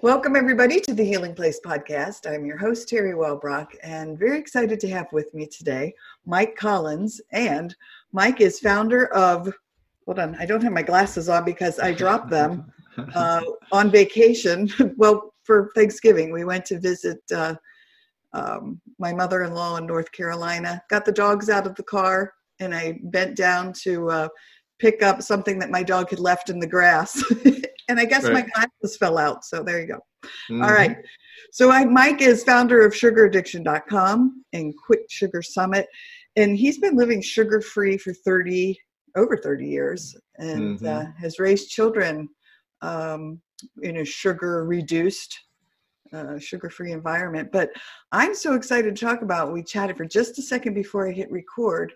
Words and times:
Welcome, 0.00 0.36
everybody, 0.36 0.80
to 0.82 0.94
the 0.94 1.02
Healing 1.02 1.34
Place 1.34 1.58
podcast. 1.58 2.32
I'm 2.32 2.46
your 2.46 2.56
host, 2.56 2.88
Terry 2.88 3.14
Wellbrock, 3.14 3.66
and 3.82 4.16
very 4.16 4.38
excited 4.38 4.78
to 4.78 4.88
have 4.90 5.12
with 5.12 5.34
me 5.34 5.44
today 5.44 5.92
Mike 6.24 6.54
Collins. 6.54 7.20
And 7.32 7.74
Mike 8.12 8.40
is 8.40 8.60
founder 8.60 9.12
of, 9.12 9.52
hold 10.06 10.20
on, 10.20 10.36
I 10.38 10.46
don't 10.46 10.62
have 10.62 10.72
my 10.72 10.82
glasses 10.82 11.28
on 11.28 11.44
because 11.44 11.80
I 11.80 11.90
dropped 11.92 12.30
them 12.30 12.72
uh, 13.16 13.40
on 13.72 13.90
vacation. 13.90 14.70
well, 14.96 15.34
for 15.42 15.72
Thanksgiving, 15.74 16.30
we 16.30 16.44
went 16.44 16.64
to 16.66 16.78
visit 16.78 17.20
uh, 17.34 17.56
um, 18.34 18.80
my 19.00 19.12
mother 19.12 19.42
in 19.42 19.52
law 19.52 19.78
in 19.78 19.86
North 19.86 20.12
Carolina, 20.12 20.80
got 20.88 21.06
the 21.06 21.12
dogs 21.12 21.50
out 21.50 21.66
of 21.66 21.74
the 21.74 21.82
car, 21.82 22.34
and 22.60 22.72
I 22.72 23.00
bent 23.02 23.36
down 23.36 23.72
to 23.82 24.08
uh, 24.10 24.28
pick 24.78 25.02
up 25.02 25.22
something 25.22 25.58
that 25.58 25.70
my 25.70 25.82
dog 25.82 26.10
had 26.10 26.20
left 26.20 26.50
in 26.50 26.60
the 26.60 26.68
grass. 26.68 27.20
and 27.88 27.98
I 27.98 28.04
guess 28.04 28.24
right. 28.24 28.32
my 28.34 28.42
glasses 28.42 28.96
fell 28.96 29.18
out. 29.18 29.44
So 29.44 29.62
there 29.62 29.80
you 29.80 29.86
go. 29.86 29.98
Mm-hmm. 30.50 30.62
All 30.62 30.72
right. 30.72 30.96
So 31.52 31.70
I, 31.70 31.84
Mike 31.84 32.20
is 32.20 32.44
founder 32.44 32.84
of 32.84 32.92
sugaraddiction.com 32.92 34.44
and 34.52 34.74
Quit 34.76 35.00
Sugar 35.08 35.42
Summit. 35.42 35.86
And 36.36 36.56
he's 36.56 36.78
been 36.78 36.96
living 36.96 37.22
sugar 37.22 37.60
free 37.60 37.96
for 37.96 38.12
30, 38.12 38.78
over 39.16 39.36
30 39.36 39.66
years 39.66 40.16
and 40.36 40.78
mm-hmm. 40.78 40.86
uh, 40.86 41.12
has 41.18 41.38
raised 41.38 41.70
children 41.70 42.28
um, 42.82 43.40
in 43.82 43.98
a 43.98 44.04
sugar 44.04 44.64
reduced, 44.64 45.38
uh, 46.12 46.38
sugar 46.38 46.70
free 46.70 46.92
environment. 46.92 47.50
But 47.50 47.70
I'm 48.12 48.34
so 48.34 48.54
excited 48.54 48.94
to 48.94 49.04
talk 49.04 49.22
about, 49.22 49.52
we 49.52 49.62
chatted 49.62 49.96
for 49.96 50.04
just 50.04 50.38
a 50.38 50.42
second 50.42 50.74
before 50.74 51.08
I 51.08 51.12
hit 51.12 51.30
record 51.30 51.92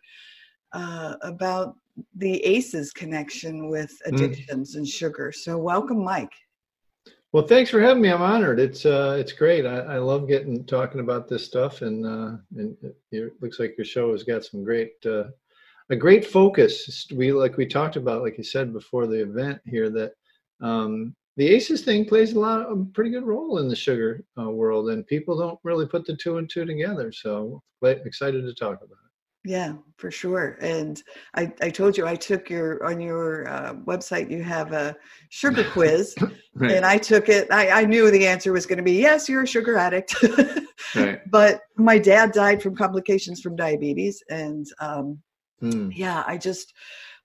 uh, 0.72 1.14
about 1.22 1.76
the 2.16 2.42
ACEs 2.44 2.92
connection 2.92 3.68
with 3.68 3.90
mm. 4.06 4.14
addictions 4.14 4.74
mm. 4.74 4.78
and 4.78 4.88
sugar. 4.88 5.32
So 5.32 5.58
welcome, 5.58 6.02
Mike. 6.04 6.32
Well, 7.32 7.46
thanks 7.46 7.70
for 7.70 7.80
having 7.80 8.02
me. 8.02 8.10
I'm 8.10 8.20
honored. 8.20 8.60
It's 8.60 8.84
uh, 8.84 9.16
it's 9.18 9.32
great. 9.32 9.64
I, 9.64 9.78
I 9.78 9.98
love 9.98 10.28
getting 10.28 10.64
talking 10.66 11.00
about 11.00 11.28
this 11.28 11.44
stuff, 11.44 11.80
and 11.80 12.04
uh, 12.04 12.36
and 12.56 12.76
it 13.10 13.32
looks 13.40 13.58
like 13.58 13.74
your 13.78 13.86
show 13.86 14.12
has 14.12 14.22
got 14.22 14.44
some 14.44 14.62
great 14.62 14.92
uh, 15.06 15.24
a 15.88 15.96
great 15.96 16.26
focus. 16.26 17.06
We 17.10 17.32
like 17.32 17.56
we 17.56 17.66
talked 17.66 17.96
about, 17.96 18.22
like 18.22 18.36
you 18.36 18.44
said 18.44 18.72
before 18.74 19.06
the 19.06 19.22
event 19.22 19.60
here, 19.64 19.88
that 19.90 20.12
um, 20.60 21.16
the 21.38 21.48
ACEs 21.48 21.80
thing 21.80 22.04
plays 22.04 22.34
a 22.34 22.38
lot 22.38 22.70
a 22.70 22.76
pretty 22.92 23.10
good 23.10 23.24
role 23.24 23.58
in 23.58 23.68
the 23.68 23.76
sugar 23.76 24.22
uh, 24.38 24.50
world, 24.50 24.90
and 24.90 25.06
people 25.06 25.38
don't 25.38 25.58
really 25.64 25.86
put 25.86 26.04
the 26.04 26.14
two 26.14 26.36
and 26.36 26.50
two 26.50 26.66
together. 26.66 27.12
So 27.12 27.62
excited 27.82 28.42
to 28.42 28.54
talk 28.54 28.76
about 28.76 28.90
it. 28.90 29.01
Yeah, 29.44 29.74
for 29.96 30.10
sure. 30.10 30.56
And 30.60 31.02
I, 31.34 31.52
I 31.60 31.70
told 31.70 31.96
you 31.96 32.06
I 32.06 32.14
took 32.14 32.48
your 32.48 32.84
on 32.84 33.00
your 33.00 33.48
uh, 33.48 33.74
website 33.74 34.30
you 34.30 34.42
have 34.42 34.72
a 34.72 34.94
sugar 35.30 35.64
quiz, 35.64 36.14
right. 36.54 36.70
and 36.70 36.86
I 36.86 36.96
took 36.96 37.28
it. 37.28 37.48
I, 37.50 37.82
I 37.82 37.84
knew 37.84 38.08
the 38.10 38.26
answer 38.26 38.52
was 38.52 38.66
going 38.66 38.76
to 38.76 38.84
be 38.84 38.92
yes, 38.92 39.28
you're 39.28 39.42
a 39.42 39.46
sugar 39.46 39.76
addict. 39.76 40.14
right. 40.94 41.20
But 41.30 41.62
my 41.76 41.98
dad 41.98 42.32
died 42.32 42.62
from 42.62 42.76
complications 42.76 43.40
from 43.40 43.56
diabetes, 43.56 44.22
and 44.30 44.66
um, 44.80 45.18
mm. 45.60 45.90
yeah, 45.94 46.22
I 46.24 46.36
just 46.38 46.72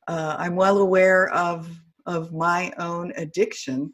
uh, 0.07 0.35
I'm 0.39 0.55
well 0.55 0.79
aware 0.79 1.29
of 1.29 1.69
of 2.07 2.33
my 2.33 2.71
own 2.79 3.13
addiction 3.15 3.93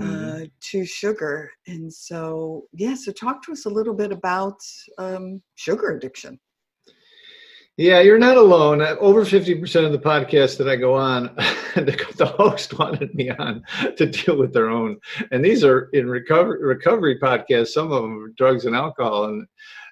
mm-hmm. 0.00 0.42
uh, 0.42 0.46
to 0.70 0.86
sugar, 0.86 1.50
and 1.66 1.92
so 1.92 2.64
yeah. 2.72 2.94
So 2.94 3.12
talk 3.12 3.42
to 3.44 3.52
us 3.52 3.66
a 3.66 3.70
little 3.70 3.94
bit 3.94 4.10
about 4.10 4.58
um, 4.96 5.42
sugar 5.56 5.96
addiction. 5.96 6.40
Yeah, 7.78 8.00
you're 8.00 8.18
not 8.18 8.36
alone. 8.36 8.82
Uh, 8.82 8.96
over 8.98 9.24
50% 9.24 9.86
of 9.86 9.92
the 9.92 10.00
podcasts 10.00 10.58
that 10.58 10.68
I 10.68 10.74
go 10.74 10.94
on, 10.94 11.26
the, 11.76 12.34
host 12.36 12.76
wanted 12.78 13.14
me 13.14 13.30
on 13.30 13.62
to 13.96 14.06
deal 14.06 14.36
with 14.36 14.52
their 14.52 14.68
own. 14.68 14.98
And 15.30 15.44
these 15.44 15.62
are 15.62 15.88
in 15.92 16.08
recovery, 16.08 16.60
recovery 16.60 17.20
podcasts, 17.20 17.68
some 17.68 17.92
of 17.92 18.02
them 18.02 18.24
are 18.24 18.28
drugs 18.36 18.64
and 18.64 18.74
alcohol. 18.74 19.26
And 19.26 19.46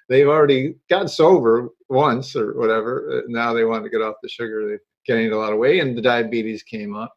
they've 0.09 0.27
already 0.27 0.75
got 0.89 1.09
sober 1.09 1.69
once 1.87 2.35
or 2.35 2.57
whatever. 2.57 3.19
Uh, 3.19 3.21
now 3.29 3.53
they 3.53 3.63
want 3.63 3.85
to 3.85 3.89
get 3.89 4.01
off 4.01 4.15
the 4.21 4.27
sugar. 4.27 4.67
They're 4.67 4.81
getting 5.05 5.31
a 5.31 5.37
lot 5.37 5.53
of 5.53 5.59
weight, 5.59 5.81
and 5.81 5.97
the 5.97 6.01
diabetes 6.01 6.63
came 6.63 6.93
up. 6.93 7.13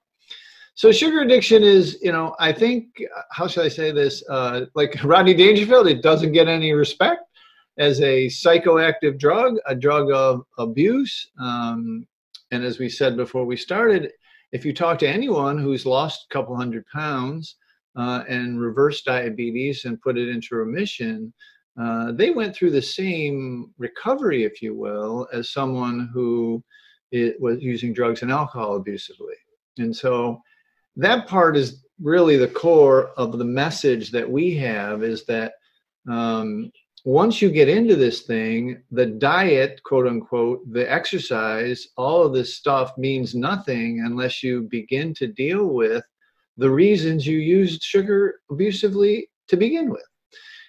So 0.76 0.92
sugar 0.92 1.22
addiction 1.22 1.64
is, 1.64 1.98
you 2.00 2.12
know, 2.12 2.37
I 2.38 2.52
think, 2.52 2.87
uh, 3.00 3.22
how 3.32 3.48
should 3.48 3.64
I 3.64 3.69
say 3.69 3.91
this? 3.91 4.22
Uh, 4.31 4.66
like 4.76 4.97
Rodney 5.04 5.34
Dangerfield, 5.34 5.88
it 5.88 6.00
doesn't 6.00 6.31
get 6.31 6.47
any 6.47 6.72
respect 6.75 7.22
as 7.81 8.01
a 8.03 8.27
psychoactive 8.27 9.19
drug, 9.19 9.57
a 9.67 9.75
drug 9.75 10.13
of 10.13 10.43
abuse. 10.59 11.31
Um, 11.41 12.07
and 12.51 12.63
as 12.63 12.79
we 12.79 12.91
said 12.91 13.17
before 13.17 13.47
we 13.47 13.57
started, 13.57 14.13
if 14.53 14.67
you 14.67 14.75
talk 14.75 14.99
to 14.99 15.09
anyone 15.09 15.57
who's 15.57 15.87
lost 15.87 16.27
a 16.29 16.33
couple 16.35 16.55
hundred 16.55 16.85
pounds 16.93 17.57
uh, 17.97 18.23
and 18.29 18.61
reversed 18.61 19.07
diabetes 19.07 19.87
and 19.87 20.01
put 20.03 20.19
it 20.19 20.29
into 20.29 20.57
remission, 20.57 21.33
uh, 21.81 22.13
they 22.13 22.31
went 22.31 22.55
through 22.55 22.71
the 22.71 22.83
same 22.83 23.73
recovery, 23.79 24.45
if 24.45 24.61
you 24.61 24.75
will, 24.75 25.27
as 25.33 25.51
someone 25.51 26.11
who 26.12 26.62
it 27.12 27.41
was 27.41 27.62
using 27.62 27.95
drugs 27.95 28.21
and 28.21 28.31
alcohol 28.31 28.77
abusively. 28.77 29.37
And 29.79 29.97
so 29.97 30.43
that 30.97 31.27
part 31.27 31.57
is 31.57 31.83
really 31.99 32.37
the 32.37 32.49
core 32.49 33.09
of 33.17 33.39
the 33.39 33.45
message 33.45 34.11
that 34.11 34.31
we 34.31 34.55
have 34.57 35.03
is 35.03 35.25
that 35.27 35.55
um, 36.11 36.71
once 37.05 37.41
you 37.41 37.50
get 37.50 37.69
into 37.69 37.97
this 37.97 38.22
thing, 38.22 38.83
the 38.91 39.06
diet, 39.06 39.83
quote 39.84 40.06
unquote, 40.06 40.61
the 40.72 40.91
exercise, 40.91 41.88
all 41.97 42.22
of 42.22 42.33
this 42.33 42.56
stuff 42.56 42.97
means 42.99 43.34
nothing 43.34 44.03
unless 44.05 44.43
you 44.43 44.62
begin 44.71 45.15
to 45.15 45.27
deal 45.27 45.66
with 45.66 46.05
the 46.56 46.71
reasons 46.71 47.27
you 47.27 47.38
used 47.38 47.83
sugar 47.83 48.41
abusively 48.50 49.28
to 49.49 49.56
begin 49.56 49.91
with. 49.91 50.05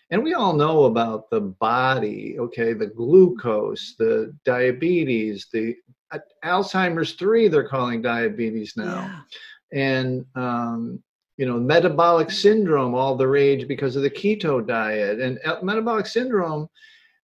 And 0.10 0.24
we 0.24 0.34
all 0.34 0.54
know 0.54 0.86
about 0.86 1.30
the 1.30 1.42
body, 1.42 2.38
okay, 2.40 2.74
the 2.74 2.88
glucose, 2.88 3.96
the 3.98 4.36
diabetes, 4.46 5.48
the 5.52 5.76
uh, 6.12 6.20
Alzheimer's 6.44 7.14
3, 7.14 7.48
they're 7.48 7.68
calling 7.68 8.02
diabetes 8.02 8.74
now. 8.76 9.24
Yeah. 9.72 9.80
And 9.80 10.26
um, 10.36 11.02
you 11.42 11.48
know, 11.48 11.60
metabolic 11.60 12.30
syndrome, 12.30 12.94
all 12.94 13.16
the 13.16 13.28
rage 13.28 13.68
because 13.68 13.96
of 13.96 14.04
the 14.04 14.10
keto 14.12 14.64
diet. 14.64 15.20
And 15.20 15.40
uh, 15.44 15.58
metabolic 15.64 16.06
syndrome, 16.06 16.70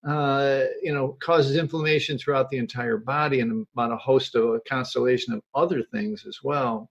uh, 0.07 0.63
you 0.81 0.91
know, 0.91 1.15
causes 1.21 1.55
inflammation 1.55 2.17
throughout 2.17 2.49
the 2.49 2.57
entire 2.57 2.97
body 2.97 3.41
and 3.41 3.67
about 3.75 3.91
a 3.91 3.97
host 3.97 4.33
of 4.33 4.55
a 4.55 4.59
constellation 4.61 5.35
of 5.35 5.43
other 5.53 5.83
things 5.83 6.25
as 6.27 6.39
well. 6.43 6.89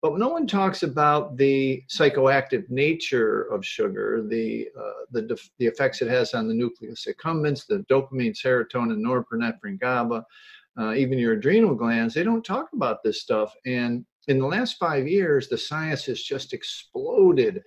But 0.00 0.16
no 0.16 0.28
one 0.28 0.46
talks 0.46 0.84
about 0.84 1.36
the 1.36 1.82
psychoactive 1.88 2.70
nature 2.70 3.52
of 3.52 3.66
sugar, 3.66 4.24
the, 4.28 4.68
uh, 4.78 5.06
the, 5.10 5.36
the 5.58 5.66
effects 5.66 6.02
it 6.02 6.08
has 6.08 6.34
on 6.34 6.46
the 6.46 6.54
nucleus 6.54 7.04
accumbens, 7.08 7.66
the 7.66 7.84
dopamine, 7.90 8.40
serotonin, 8.40 9.00
norepinephrine, 9.00 9.80
GABA, 9.80 10.24
uh, 10.78 10.94
even 10.94 11.18
your 11.18 11.32
adrenal 11.32 11.74
glands. 11.74 12.14
They 12.14 12.22
don't 12.22 12.44
talk 12.44 12.68
about 12.72 13.02
this 13.02 13.20
stuff. 13.20 13.52
And 13.66 14.06
in 14.28 14.38
the 14.38 14.46
last 14.46 14.76
five 14.78 15.08
years, 15.08 15.48
the 15.48 15.58
science 15.58 16.04
has 16.06 16.22
just 16.22 16.52
exploded. 16.52 17.62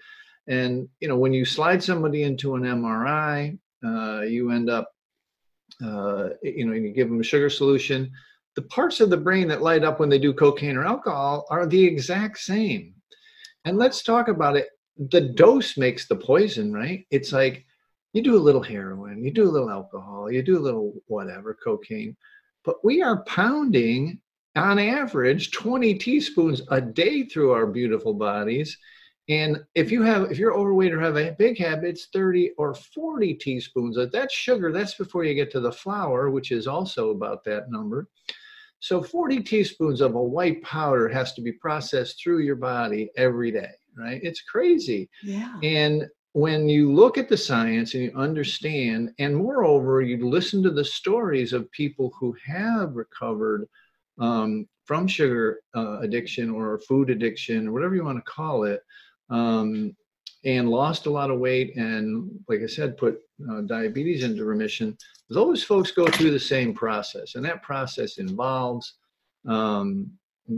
And 0.47 0.87
you 0.99 1.07
know, 1.07 1.17
when 1.17 1.33
you 1.33 1.45
slide 1.45 1.81
somebody 1.81 2.23
into 2.23 2.55
an 2.55 2.63
MRI, 2.63 3.57
uh, 3.85 4.21
you 4.21 4.51
end 4.51 4.69
up, 4.69 4.91
uh, 5.83 6.29
you 6.41 6.65
know, 6.65 6.73
you 6.73 6.89
give 6.91 7.09
them 7.09 7.19
a 7.19 7.23
sugar 7.23 7.49
solution. 7.49 8.11
The 8.55 8.61
parts 8.63 8.99
of 8.99 9.09
the 9.09 9.17
brain 9.17 9.47
that 9.47 9.63
light 9.63 9.83
up 9.83 9.99
when 9.99 10.09
they 10.09 10.19
do 10.19 10.33
cocaine 10.33 10.77
or 10.77 10.85
alcohol 10.85 11.45
are 11.49 11.65
the 11.65 11.83
exact 11.83 12.37
same. 12.39 12.93
And 13.65 13.77
let's 13.77 14.03
talk 14.03 14.27
about 14.27 14.57
it. 14.57 14.67
The 14.97 15.21
dose 15.21 15.75
makes 15.75 16.07
the 16.07 16.15
poison, 16.15 16.71
right? 16.71 17.05
It's 17.09 17.31
like 17.31 17.65
you 18.13 18.21
do 18.21 18.35
a 18.35 18.45
little 18.45 18.61
heroin, 18.61 19.23
you 19.23 19.31
do 19.31 19.49
a 19.49 19.51
little 19.51 19.71
alcohol, 19.71 20.31
you 20.31 20.43
do 20.43 20.59
a 20.59 20.61
little 20.61 20.93
whatever, 21.07 21.57
cocaine 21.63 22.15
but 22.63 22.83
we 22.83 23.01
are 23.01 23.23
pounding 23.23 24.19
on 24.55 24.79
average 24.79 25.51
20 25.51 25.95
teaspoons 25.95 26.61
a 26.69 26.79
day 26.79 27.23
through 27.23 27.51
our 27.51 27.65
beautiful 27.65 28.13
bodies. 28.13 28.77
And 29.29 29.63
if 29.73 29.91
you 29.91 30.01
have 30.03 30.31
if 30.31 30.37
you're 30.37 30.53
overweight 30.53 30.93
or 30.93 30.99
have 30.99 31.17
a 31.17 31.35
big 31.39 31.57
habit 31.57 31.91
it's 31.91 32.07
30 32.07 32.51
or 32.57 32.73
40 32.73 33.35
teaspoons. 33.35 33.97
That's 34.11 34.33
sugar. 34.33 34.71
That's 34.71 34.95
before 34.95 35.23
you 35.23 35.33
get 35.33 35.51
to 35.51 35.59
the 35.59 35.71
flour 35.71 36.29
which 36.29 36.51
is 36.51 36.67
also 36.67 37.11
about 37.11 37.43
that 37.45 37.71
number. 37.71 38.09
So 38.79 39.01
40 39.01 39.41
teaspoons 39.43 40.01
of 40.01 40.15
a 40.15 40.21
white 40.21 40.61
powder 40.61 41.07
has 41.07 41.33
to 41.35 41.41
be 41.41 41.53
processed 41.53 42.21
through 42.21 42.39
your 42.39 42.57
body 42.57 43.09
every 43.15 43.49
day 43.51 43.71
right? 43.97 44.19
It's 44.23 44.41
crazy. 44.41 45.09
Yeah. 45.23 45.57
and 45.61 46.05
when 46.33 46.67
you 46.67 46.91
look 46.91 47.19
at 47.19 47.29
the 47.29 47.37
science 47.37 47.93
and 47.93 48.03
you 48.03 48.11
understand, 48.15 49.11
and 49.19 49.35
moreover, 49.35 50.01
you 50.01 50.27
listen 50.27 50.63
to 50.63 50.71
the 50.71 50.83
stories 50.83 51.53
of 51.53 51.71
people 51.71 52.11
who 52.19 52.35
have 52.43 52.95
recovered 52.95 53.69
um, 54.19 54.67
from 54.85 55.07
sugar 55.07 55.61
uh, 55.75 55.99
addiction 55.99 56.49
or 56.49 56.79
food 56.79 57.09
addiction, 57.09 57.67
or 57.67 57.71
whatever 57.71 57.95
you 57.95 58.03
want 58.03 58.17
to 58.17 58.31
call 58.31 58.63
it, 58.63 58.81
um, 59.29 59.95
and 60.45 60.69
lost 60.69 61.05
a 61.05 61.09
lot 61.09 61.31
of 61.31 61.39
weight, 61.39 61.75
and 61.77 62.29
like 62.49 62.61
I 62.61 62.67
said, 62.67 62.97
put 62.97 63.19
uh, 63.49 63.61
diabetes 63.61 64.23
into 64.23 64.43
remission, 64.45 64.97
those 65.29 65.63
folks 65.63 65.91
go 65.91 66.07
through 66.07 66.31
the 66.31 66.39
same 66.39 66.73
process. 66.73 67.35
And 67.35 67.45
that 67.45 67.63
process 67.63 68.17
involves 68.17 68.95
um, 69.47 70.11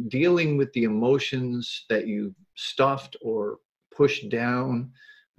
dealing 0.08 0.58
with 0.58 0.72
the 0.74 0.84
emotions 0.84 1.86
that 1.90 2.08
you 2.08 2.34
stuffed 2.56 3.16
or 3.22 3.60
pushed 3.96 4.30
down 4.30 4.92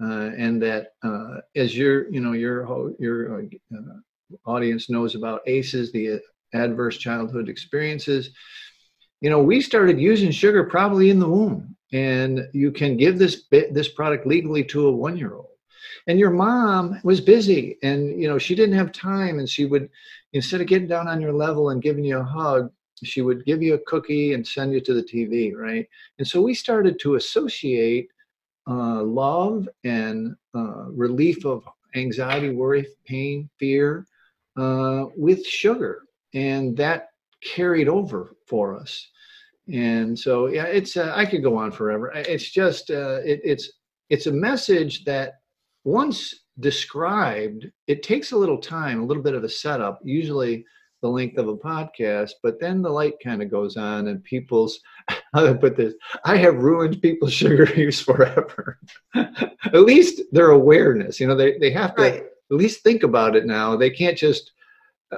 uh, 0.02 0.30
and 0.36 0.62
that 0.62 0.92
uh, 1.02 1.38
as 1.54 1.76
your 1.76 2.10
you 2.10 2.20
know 2.20 2.32
your 2.32 2.92
your 2.98 3.40
uh, 3.40 3.78
audience 4.44 4.90
knows 4.90 5.14
about 5.14 5.40
ACEs, 5.46 5.92
the 5.92 6.20
adverse 6.54 6.96
childhood 6.98 7.48
experiences. 7.48 8.30
You 9.20 9.30
know, 9.30 9.42
we 9.42 9.60
started 9.60 10.00
using 10.00 10.30
sugar 10.30 10.64
probably 10.64 11.10
in 11.10 11.18
the 11.18 11.28
womb, 11.28 11.76
and 11.92 12.48
you 12.52 12.70
can 12.70 12.96
give 12.96 13.18
this 13.18 13.42
bit, 13.42 13.74
this 13.74 13.88
product 13.88 14.26
legally 14.26 14.64
to 14.64 14.86
a 14.86 14.92
one 14.92 15.16
year 15.16 15.34
old. 15.34 15.46
And 16.06 16.18
your 16.18 16.30
mom 16.30 17.00
was 17.02 17.20
busy, 17.20 17.78
and 17.82 18.20
you 18.20 18.28
know 18.28 18.38
she 18.38 18.54
didn't 18.54 18.76
have 18.76 18.92
time, 18.92 19.38
and 19.38 19.48
she 19.48 19.64
would 19.64 19.88
instead 20.32 20.60
of 20.60 20.66
getting 20.66 20.88
down 20.88 21.08
on 21.08 21.20
your 21.20 21.32
level 21.32 21.70
and 21.70 21.82
giving 21.82 22.04
you 22.04 22.18
a 22.18 22.24
hug, 22.24 22.70
she 23.02 23.22
would 23.22 23.44
give 23.44 23.62
you 23.62 23.74
a 23.74 23.84
cookie 23.86 24.34
and 24.34 24.46
send 24.46 24.72
you 24.72 24.80
to 24.80 24.94
the 24.94 25.02
TV, 25.02 25.54
right? 25.54 25.88
And 26.18 26.26
so 26.26 26.40
we 26.40 26.54
started 26.54 26.98
to 27.00 27.16
associate 27.16 28.08
uh, 28.68 29.02
love 29.02 29.68
and 29.84 30.34
uh, 30.54 30.86
relief 30.90 31.44
of 31.44 31.64
anxiety, 31.94 32.50
worry, 32.50 32.86
pain, 33.06 33.48
fear 33.58 34.06
uh, 34.56 35.04
with 35.16 35.44
sugar, 35.46 36.02
and 36.36 36.76
that 36.76 37.08
carried 37.42 37.88
over 37.88 38.36
for 38.46 38.76
us. 38.76 39.08
And 39.72 40.16
so, 40.16 40.46
yeah, 40.46 40.66
it's 40.66 40.96
uh, 40.96 41.12
I 41.16 41.24
could 41.26 41.42
go 41.42 41.56
on 41.56 41.72
forever. 41.72 42.12
It's 42.14 42.50
just 42.50 42.90
uh, 42.90 43.20
it, 43.24 43.40
it's 43.42 43.72
it's 44.10 44.26
a 44.26 44.32
message 44.32 45.04
that 45.04 45.34
once 45.84 46.32
described, 46.60 47.66
it 47.86 48.02
takes 48.02 48.32
a 48.32 48.36
little 48.36 48.58
time, 48.58 49.00
a 49.00 49.04
little 49.04 49.22
bit 49.22 49.34
of 49.34 49.44
a 49.44 49.48
setup, 49.48 49.98
usually 50.04 50.64
the 51.02 51.08
length 51.08 51.38
of 51.38 51.48
a 51.48 51.56
podcast, 51.56 52.30
but 52.42 52.58
then 52.60 52.80
the 52.80 52.88
light 52.88 53.14
kind 53.22 53.42
of 53.42 53.50
goes 53.50 53.76
on 53.76 54.08
and 54.08 54.24
people's, 54.24 54.80
how 55.34 55.42
to 55.44 55.54
put 55.54 55.76
this, 55.76 55.94
I 56.24 56.36
have 56.38 56.56
ruined 56.56 57.02
people's 57.02 57.32
sugar 57.42 57.68
use 57.74 58.00
forever. 58.00 58.78
at 59.14 59.74
least 59.74 60.22
their 60.32 60.50
awareness, 60.50 61.20
you 61.20 61.26
know, 61.26 61.36
they, 61.36 61.58
they 61.58 61.70
have 61.72 61.94
to 61.96 62.02
Right. 62.02 62.22
at 62.24 62.56
least 62.56 62.82
think 62.82 63.02
about 63.02 63.36
it 63.36 63.44
now. 63.46 63.76
They 63.76 63.90
can't 63.90 64.16
just 64.16 64.52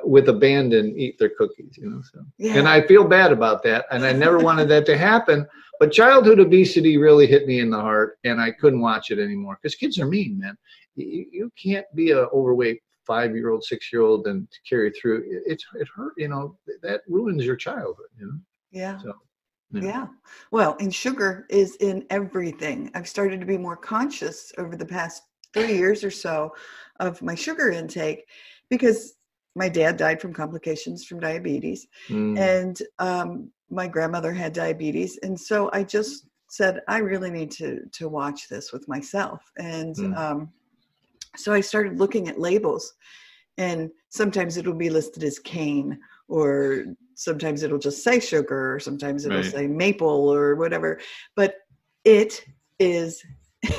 with 0.04 0.28
abandon 0.28 0.94
eat 0.98 1.18
their 1.18 1.30
cookies, 1.30 1.76
you 1.78 1.90
know, 1.90 2.02
so. 2.12 2.20
Yeah. 2.36 2.56
And 2.56 2.68
I 2.68 2.86
feel 2.86 3.04
bad 3.04 3.32
about 3.32 3.62
that. 3.62 3.86
And 3.90 4.04
I 4.04 4.12
never 4.12 4.38
wanted 4.38 4.68
that 4.68 4.86
to 4.86 4.98
happen. 4.98 5.46
But 5.80 5.92
childhood 5.92 6.40
obesity 6.40 6.98
really 6.98 7.26
hit 7.26 7.46
me 7.46 7.60
in 7.60 7.70
the 7.70 7.80
heart, 7.80 8.18
and 8.24 8.40
I 8.40 8.50
couldn't 8.50 8.80
watch 8.80 9.10
it 9.10 9.18
anymore 9.18 9.58
because 9.62 9.76
kids 9.76 9.98
are 9.98 10.06
mean, 10.06 10.38
man. 10.38 10.56
You, 10.96 11.26
you 11.30 11.52
can't 11.60 11.86
be 11.94 12.10
a 12.10 12.24
overweight 12.26 12.80
five 13.06 13.34
year 13.34 13.50
old, 13.50 13.64
six 13.64 13.92
year 13.92 14.02
old 14.02 14.26
and 14.26 14.48
carry 14.68 14.90
through. 14.90 15.18
It, 15.18 15.42
it's 15.46 15.64
it 15.74 15.88
hurt, 15.94 16.14
you 16.16 16.28
know, 16.28 16.58
that 16.82 17.02
ruins 17.08 17.44
your 17.44 17.56
childhood, 17.56 18.08
you 18.18 18.26
know. 18.26 18.38
yeah. 18.72 18.98
So, 19.00 19.14
Yeah. 19.72 20.08
Well, 20.50 20.76
and 20.80 20.94
sugar 20.94 21.46
is 21.48 21.76
in 21.76 22.04
everything. 22.10 22.90
I've 22.94 23.08
started 23.08 23.38
to 23.40 23.46
be 23.46 23.56
more 23.56 23.76
conscious 23.76 24.52
over 24.58 24.76
the 24.76 24.84
past 24.84 25.22
three 25.54 25.76
years 25.76 26.02
or 26.04 26.10
so 26.10 26.54
of 27.00 27.22
my 27.22 27.34
sugar 27.34 27.70
intake 27.70 28.26
because 28.68 29.14
my 29.58 29.68
dad 29.68 29.96
died 29.96 30.20
from 30.22 30.32
complications 30.32 31.04
from 31.04 31.20
diabetes 31.20 31.88
mm, 32.08 32.38
and 32.38 32.80
um, 32.98 33.50
my 33.70 33.86
grandmother 33.88 34.32
had 34.32 34.52
diabetes. 34.52 35.18
And 35.22 35.38
so 35.38 35.68
I 35.72 35.82
just 35.82 36.26
said, 36.48 36.80
I 36.88 36.98
really 36.98 37.30
need 37.30 37.50
to, 37.52 37.80
to 37.92 38.08
watch 38.08 38.48
this 38.48 38.72
with 38.72 38.88
myself. 38.88 39.42
And 39.58 39.94
Mm. 39.96 40.16
um, 40.16 40.52
so 41.36 41.52
I 41.52 41.60
started 41.60 41.98
looking 41.98 42.28
at 42.28 42.40
labels 42.40 42.94
and 43.58 43.90
sometimes 44.08 44.56
it'll 44.56 44.74
be 44.74 44.90
listed 44.90 45.22
as 45.24 45.38
cane 45.38 45.98
or 46.28 46.84
sometimes 47.14 47.62
it'll 47.62 47.78
just 47.78 48.02
say 48.02 48.20
sugar 48.20 48.74
or 48.74 48.80
sometimes 48.80 49.26
it'll 49.26 49.42
Right. 49.42 49.52
say 49.52 49.66
maple 49.66 50.28
or 50.32 50.54
whatever 50.54 51.00
but 51.36 51.56
it 52.04 52.44
is 52.78 53.22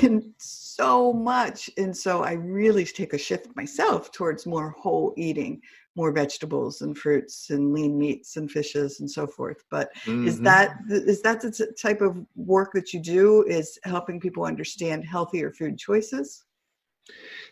in 0.01 0.33
so 0.37 1.13
much 1.13 1.69
and 1.77 1.95
so 1.95 2.23
i 2.23 2.33
really 2.33 2.83
take 2.83 3.13
a 3.13 3.17
shift 3.17 3.47
myself 3.55 4.11
towards 4.11 4.45
more 4.45 4.71
whole 4.71 5.13
eating 5.15 5.61
more 5.95 6.11
vegetables 6.11 6.81
and 6.81 6.97
fruits 6.97 7.49
and 7.49 7.73
lean 7.73 7.97
meats 7.97 8.35
and 8.37 8.51
fishes 8.51 8.99
and 8.99 9.09
so 9.09 9.25
forth 9.25 9.63
but 9.71 9.89
is 10.05 10.39
mhm. 10.39 10.43
that 10.43 10.77
is 10.89 11.21
that 11.21 11.41
the 11.41 11.73
type 11.81 12.01
of 12.01 12.17
work 12.35 12.71
that 12.73 12.93
you 12.93 12.99
do 12.99 13.43
is 13.47 13.79
helping 13.83 14.19
people 14.19 14.43
understand 14.43 15.03
healthier 15.05 15.51
food 15.51 15.77
choices 15.77 16.43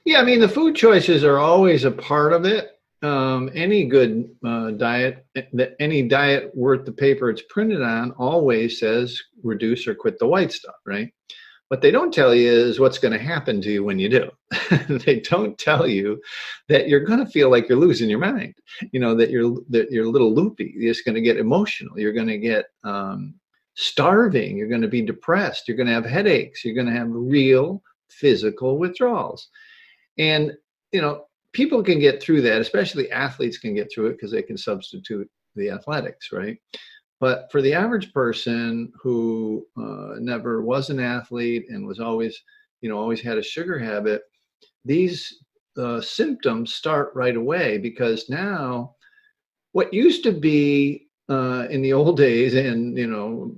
Yeah, 0.06 0.20
I 0.20 0.24
mean, 0.24 0.40
the 0.40 0.50
food 0.50 0.76
choices 0.76 1.24
are 1.24 1.40
always 1.40 1.84
a 1.84 1.92
part 1.92 2.34
of 2.34 2.46
it. 2.46 2.80
Um, 3.04 3.52
any 3.54 3.86
good 3.86 4.30
uh, 4.46 4.72
diet, 4.72 5.26
that 5.36 5.76
any 5.80 6.02
diet 6.04 6.52
worth 6.56 6.86
the 6.86 6.92
paper 6.92 7.30
it's 7.30 7.44
printed 7.50 7.82
on, 7.82 8.12
always 8.12 8.80
says 8.80 9.22
reduce 9.44 9.88
or 9.88 9.94
quit 9.94 10.18
the 10.18 10.28
white 10.28 10.52
stuff, 10.52 10.76
right? 10.86 11.12
What 11.70 11.82
they 11.82 11.92
don't 11.92 12.14
tell 12.14 12.34
you 12.34 12.50
is 12.50 12.80
what's 12.80 12.98
going 12.98 13.12
to 13.12 13.24
happen 13.24 13.62
to 13.62 13.70
you 13.70 13.84
when 13.84 14.00
you 14.00 14.08
do. 14.08 14.32
they 15.06 15.20
don't 15.20 15.58
tell 15.58 15.86
you 15.86 16.22
that 16.70 16.88
you're 16.88 17.04
going 17.04 17.20
to 17.20 17.32
feel 17.32 17.52
like 17.52 17.68
you're 17.68 17.78
losing 17.78 18.10
your 18.10 18.20
mind. 18.20 18.56
You 18.92 19.02
know 19.02 19.16
that 19.16 19.30
you're 19.30 19.58
that 19.70 19.92
you're 19.92 20.06
a 20.06 20.10
little 20.10 20.34
loopy. 20.34 20.74
You're 20.78 20.94
just 20.94 21.06
going 21.06 21.16
to 21.16 21.22
get 21.22 21.38
emotional. 21.38 22.00
You're 22.00 22.14
going 22.14 22.28
to 22.28 22.38
get 22.38 22.68
um, 22.86 23.36
starving. 23.76 24.58
You're 24.58 24.70
going 24.70 24.82
to 24.82 24.88
be 24.88 25.02
depressed. 25.02 25.68
You're 25.68 25.78
going 25.78 25.88
to 25.88 25.94
have 25.94 26.06
headaches. 26.06 26.66
You're 26.66 26.76
going 26.76 26.88
to 26.88 26.94
have 26.94 27.08
real 27.10 27.84
physical 28.10 28.78
withdrawals. 28.78 29.50
And, 30.18 30.54
you 30.92 31.02
know, 31.02 31.26
people 31.54 31.84
can 31.84 32.00
get 32.00 32.22
through 32.22 32.42
that, 32.42 32.60
especially 32.62 33.12
athletes 33.12 33.58
can 33.58 33.76
get 33.76 33.92
through 33.92 34.08
it 34.08 34.14
because 34.14 34.32
they 34.32 34.42
can 34.42 34.58
substitute 34.58 35.30
the 35.56 35.70
athletics, 35.70 36.32
right? 36.32 36.58
But 37.20 37.52
for 37.52 37.62
the 37.62 37.74
average 37.74 38.14
person 38.14 38.92
who 39.02 39.66
uh, 39.76 40.20
never 40.20 40.62
was 40.62 40.90
an 40.90 41.00
athlete 41.00 41.66
and 41.70 41.88
was 41.88 42.00
always, 42.00 42.40
you 42.82 42.90
know, 42.90 42.98
always 42.98 43.22
had 43.22 43.38
a 43.38 43.44
sugar 43.44 43.80
habit, 43.80 44.22
these 44.86 45.44
uh, 45.78 46.00
symptoms 46.02 46.74
start 46.74 47.12
right 47.16 47.36
away 47.36 47.78
because 47.80 48.30
now 48.30 48.96
what 49.72 49.94
used 49.94 50.24
to 50.24 50.32
be 50.32 51.08
uh, 51.30 51.68
in 51.70 51.82
the 51.82 51.94
old 51.94 52.18
days 52.28 52.54
and, 52.54 52.98
you 52.98 53.08
know, 53.08 53.56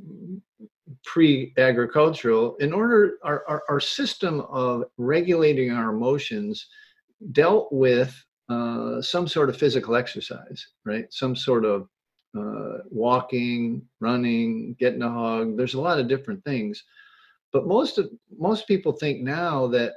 pre-agricultural 1.06 2.56
in 2.58 2.74
order 2.74 3.18
our, 3.24 3.44
our, 3.48 3.64
our 3.70 3.80
system 3.80 4.42
of 4.50 4.84
regulating 4.98 5.72
our 5.72 5.92
emotions 5.92 6.68
dealt 7.32 7.72
with 7.72 8.16
uh, 8.50 9.02
some 9.02 9.28
sort 9.28 9.50
of 9.50 9.58
physical 9.58 9.96
exercise 9.96 10.68
right? 10.86 11.06
Some 11.12 11.36
sort 11.36 11.66
of 11.66 11.88
uh, 12.38 12.80
walking 12.90 13.82
running 14.00 14.76
getting 14.80 15.02
a 15.02 15.10
hug 15.10 15.58
there's 15.58 15.74
a 15.74 15.82
lot 15.82 16.00
of 16.00 16.08
different 16.08 16.44
things 16.44 16.84
but 17.52 17.68
most 17.68 17.98
of 17.98 18.10
most 18.38 18.68
people 18.68 18.92
think 18.92 19.22
now 19.22 19.68
that 19.68 19.94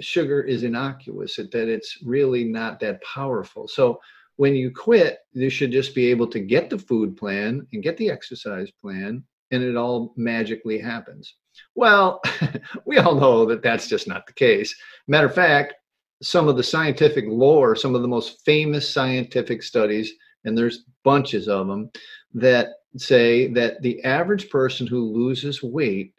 sugar 0.00 0.42
is 0.42 0.64
innocuous 0.64 1.36
that 1.36 1.50
that 1.50 1.68
it's 1.68 1.98
really 2.04 2.44
not 2.44 2.80
that 2.80 3.02
powerful 3.02 3.66
so 3.68 4.00
when 4.36 4.54
you 4.54 4.70
quit 4.70 5.18
you 5.32 5.48
should 5.48 5.72
just 5.72 5.94
be 5.94 6.06
able 6.10 6.26
to 6.26 6.40
get 6.40 6.68
the 6.68 6.78
food 6.78 7.16
plan 7.16 7.66
and 7.72 7.82
get 7.82 7.96
the 7.96 8.10
exercise 8.10 8.70
plan 8.80 9.22
and 9.52 9.62
it 9.62 9.76
all 9.76 10.14
magically 10.16 10.78
happens. 10.78 11.36
Well, 11.74 12.20
we 12.86 12.98
all 12.98 13.14
know 13.14 13.46
that 13.46 13.62
that's 13.62 13.86
just 13.86 14.08
not 14.08 14.26
the 14.26 14.32
case. 14.32 14.74
Matter 15.06 15.26
of 15.26 15.34
fact, 15.34 15.74
some 16.22 16.48
of 16.48 16.56
the 16.56 16.62
scientific 16.62 17.26
lore, 17.28 17.76
some 17.76 17.94
of 17.94 18.02
the 18.02 18.08
most 18.08 18.42
famous 18.44 18.88
scientific 18.88 19.62
studies, 19.62 20.12
and 20.44 20.56
there's 20.56 20.84
bunches 21.04 21.48
of 21.48 21.66
them, 21.66 21.90
that 22.34 22.68
say 22.96 23.48
that 23.48 23.82
the 23.82 24.02
average 24.04 24.50
person 24.50 24.86
who 24.86 25.12
loses 25.12 25.62
weight, 25.62 26.14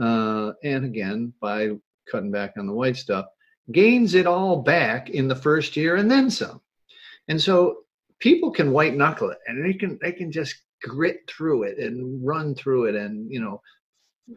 uh, 0.00 0.52
and 0.62 0.84
again, 0.84 1.32
by 1.40 1.70
cutting 2.10 2.30
back 2.30 2.54
on 2.58 2.66
the 2.66 2.72
white 2.72 2.96
stuff, 2.96 3.26
gains 3.72 4.14
it 4.14 4.26
all 4.26 4.62
back 4.62 5.10
in 5.10 5.28
the 5.28 5.34
first 5.34 5.76
year 5.76 5.96
and 5.96 6.10
then 6.10 6.30
some. 6.30 6.60
And 7.28 7.40
so 7.40 7.78
people 8.20 8.50
can 8.50 8.72
white 8.72 8.94
knuckle 8.94 9.30
it 9.30 9.38
and 9.46 9.64
they 9.64 9.74
can 9.74 9.98
they 10.00 10.12
can 10.12 10.30
just 10.30 10.54
grit 10.82 11.20
through 11.28 11.64
it 11.64 11.78
and 11.78 12.24
run 12.26 12.54
through 12.54 12.86
it 12.86 12.94
and 12.94 13.30
you 13.30 13.40
know 13.40 13.60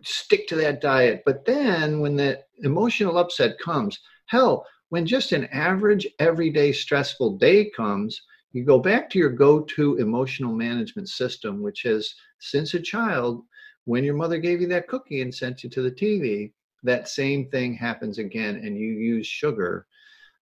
stick 0.04 0.48
to 0.48 0.56
that 0.56 0.82
diet 0.82 1.22
but 1.26 1.46
then 1.46 2.00
when 2.00 2.16
the 2.16 2.40
emotional 2.64 3.18
upset 3.18 3.58
comes 3.60 4.00
hell 4.28 4.66
when 4.90 5.06
just 5.06 5.32
an 5.32 5.46
average 5.46 6.08
everyday 6.20 6.72
stressful 6.72 7.38
day 7.38 7.70
comes 7.76 8.22
you 8.52 8.64
go 8.64 8.80
back 8.80 9.10
to 9.10 9.20
your 9.20 9.30
go-to 9.30 9.98
emotional 9.98 10.54
management 10.54 11.10
system 11.10 11.62
which 11.62 11.84
has 11.84 12.14
since 12.40 12.74
a 12.74 12.80
child 12.80 13.44
when 13.86 14.04
your 14.04 14.16
mother 14.16 14.38
gave 14.38 14.62
you 14.62 14.68
that 14.68 14.88
cookie 14.88 15.22
and 15.22 15.34
sent 15.34 15.64
you 15.64 15.70
to 15.70 15.82
the 15.82 15.92
tv 15.92 16.52
that 16.84 17.08
same 17.08 17.50
thing 17.50 17.74
happens 17.74 18.18
again 18.18 18.56
and 18.56 18.78
you 18.78 18.92
use 18.92 19.28
sugar 19.28 19.86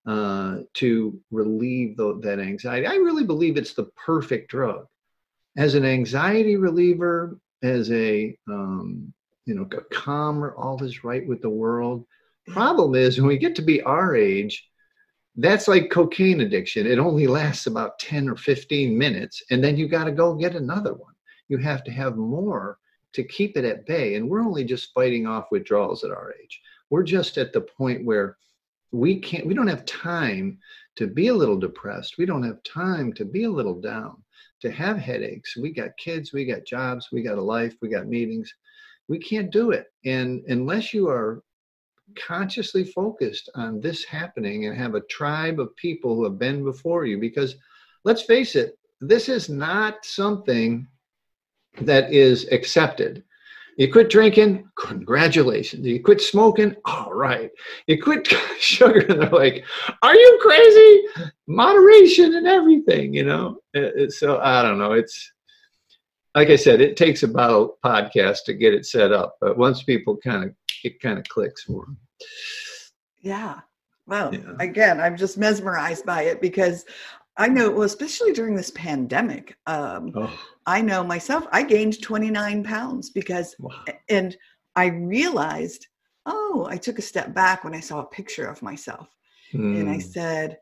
uh, 0.08 0.60
to 0.74 1.20
relieve 1.32 1.98
the, 1.98 2.18
that 2.22 2.40
anxiety. 2.40 2.88
I 2.88 2.96
really 2.96 3.26
believe 3.26 3.58
it's 3.58 3.74
the 3.74 3.90
perfect 4.06 4.50
drug. 4.50 4.86
As 5.58 5.76
an 5.76 5.84
anxiety 5.84 6.56
reliever, 6.56 7.38
as 7.62 7.92
a 7.92 8.38
um, 8.48 9.14
you 9.46 9.56
know, 9.56 9.68
a 9.72 9.82
calmer, 9.94 10.56
all 10.56 10.82
is 10.84 11.04
right 11.04 11.28
with 11.28 11.42
the 11.42 11.50
world. 11.50 12.06
Problem 12.48 12.96
is, 12.96 13.18
when 13.18 13.28
we 13.28 13.38
get 13.38 13.56
to 13.56 13.62
be 13.62 13.82
our 13.82 14.16
age, 14.16 14.66
that's 15.38 15.67
like 15.67 15.91
cocaine 15.91 16.41
addiction. 16.41 16.88
It 16.88 17.00
only 17.00 17.27
lasts 17.27 17.67
about 17.67 18.00
10 18.00 18.27
or 18.29 18.36
15 18.36 18.98
minutes, 18.98 19.44
and 19.51 19.63
then 19.63 19.77
you 19.77 19.88
got 19.88 20.06
to 20.06 20.12
go 20.12 20.34
get 20.34 20.56
another 20.56 20.94
one. 20.94 21.13
You 21.48 21.58
have 21.60 21.84
to 21.86 21.91
have 21.91 22.17
more 22.17 22.79
to 23.13 23.24
keep 23.24 23.56
it 23.56 23.65
at 23.65 23.86
bay. 23.86 24.15
And 24.15 24.29
we're 24.29 24.41
only 24.41 24.63
just 24.63 24.94
fighting 24.94 25.25
off 25.25 25.51
withdrawals 25.51 26.03
at 26.03 26.12
our 26.12 26.34
age. 26.41 26.60
We're 26.89 27.03
just 27.03 27.38
at 27.38 27.53
the 27.53 27.62
point 27.62 28.06
where 28.06 28.38
we 28.91 29.20
can't 29.20 29.46
we 29.46 29.53
don't 29.53 29.67
have 29.67 29.86
time 29.86 30.58
to 30.96 31.08
be 31.08 31.27
a 31.27 31.34
little 31.34 31.58
depressed 31.58 32.17
we 32.17 32.25
don't 32.25 32.44
have 32.44 32.62
time 32.63 33.12
to 33.13 33.25
be 33.25 33.44
a 33.44 33.50
little 33.50 33.79
down 33.79 34.15
to 34.62 34.72
have 34.72 34.98
headaches 34.98 35.58
we 35.58 35.72
got 35.72 35.98
kids 35.98 36.32
we 36.32 36.46
got 36.46 36.65
jobs 36.65 37.10
we 37.12 37.22
got 37.22 37.38
a 37.38 37.41
life 37.41 37.75
we 37.82 37.89
got 37.89 38.08
meetings 38.08 38.53
we 39.10 39.20
can't 39.20 39.51
do 39.51 39.72
it 39.72 39.88
and 40.06 40.41
unless 40.48 40.94
you 40.94 41.10
are 41.10 41.44
consciously 42.16 42.84
focused 42.84 43.50
on 43.56 43.80
this 43.80 44.04
happening 44.04 44.66
and 44.66 44.78
have 44.78 44.96
a 44.96 45.02
tribe 45.02 45.60
of 45.60 45.76
people 45.76 46.16
who 46.16 46.24
have 46.24 46.40
been 46.40 46.64
before 46.64 47.06
you 47.06 47.20
because 47.20 47.56
let's 48.06 48.22
face 48.22 48.56
it 48.56 48.78
this 49.02 49.30
is 49.30 49.50
not 49.50 50.04
something 50.06 50.88
that 51.82 52.12
is 52.12 52.48
accepted 52.52 53.24
you 53.78 53.92
quit 53.92 54.10
drinking, 54.10 54.68
congratulations. 54.76 55.86
You 55.86 56.02
quit 56.02 56.20
smoking, 56.20 56.76
all 56.86 57.14
right. 57.14 57.52
You 57.86 58.02
quit 58.02 58.28
sugar, 58.60 59.02
and 59.02 59.22
they're 59.22 59.30
like, 59.30 59.64
are 60.02 60.16
you 60.16 60.40
crazy? 60.42 61.30
Moderation 61.46 62.34
and 62.34 62.48
everything, 62.48 63.14
you 63.14 63.24
know? 63.24 63.60
Uh, 63.76 63.82
uh, 63.82 64.10
so 64.10 64.40
I 64.40 64.64
don't 64.64 64.80
know. 64.80 64.94
It's 64.94 65.32
like 66.34 66.50
I 66.50 66.56
said, 66.56 66.82
it 66.82 66.98
takes 66.98 67.22
about 67.22 67.78
a 67.84 67.88
podcast 67.88 68.46
to 68.46 68.54
get 68.54 68.74
it 68.74 68.86
set 68.86 69.12
up, 69.12 69.38
but 69.42 69.58
once 69.58 69.84
people 69.84 70.18
kind 70.18 70.44
of, 70.44 70.56
it 70.88 71.01
kind 71.01 71.17
of 71.20 71.25
clicks 71.25 71.63
for 71.63 71.86
them. 71.86 71.98
Yeah. 73.22 73.60
Well, 74.08 74.34
yeah. 74.34 74.53
again, 74.60 75.00
I'm 75.00 75.17
just 75.17 75.38
mesmerized 75.38 76.06
by 76.06 76.24
it 76.24 76.41
because 76.41 76.86
I 77.38 77.48
know, 77.48 77.70
well, 77.70 77.84
especially 77.84 78.34
during 78.34 78.56
this 78.56 78.72
pandemic, 78.72 79.56
um, 79.67 80.12
oh. 80.15 80.39
I 80.65 80.82
know 80.82 81.03
myself, 81.03 81.46
I 81.51 81.63
gained 81.63 82.01
29 82.01 82.63
pounds 82.63 83.12
because, 83.12 83.56
wow. 83.60 83.84
and 84.10 84.36
I 84.75 84.88
realized, 84.88 85.86
oh, 86.25 86.67
I 86.70 86.77
took 86.77 87.00
a 87.00 87.03
step 87.03 87.34
back 87.34 87.63
when 87.63 87.75
I 87.75 87.79
saw 87.79 88.00
a 88.00 88.08
picture 88.08 88.48
of 88.48 88.62
myself 88.62 89.08
mm. 89.53 89.79
and 89.79 89.89
I 89.89 89.96
hmm. 89.96 90.00
said, 90.00 90.58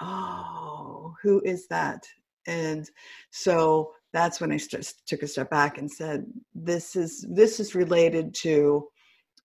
oh, 0.00 1.14
who 1.22 1.42
is 1.44 1.66
that? 1.68 2.06
And 2.46 2.88
so 3.30 3.92
that's 4.12 4.40
when 4.40 4.52
I 4.52 4.56
st- 4.56 4.92
took 5.06 5.22
a 5.22 5.28
step 5.28 5.50
back 5.50 5.78
and 5.78 5.90
said, 5.90 6.24
this 6.54 6.96
is, 6.96 7.26
this 7.28 7.60
is 7.60 7.74
related 7.74 8.34
to 8.42 8.88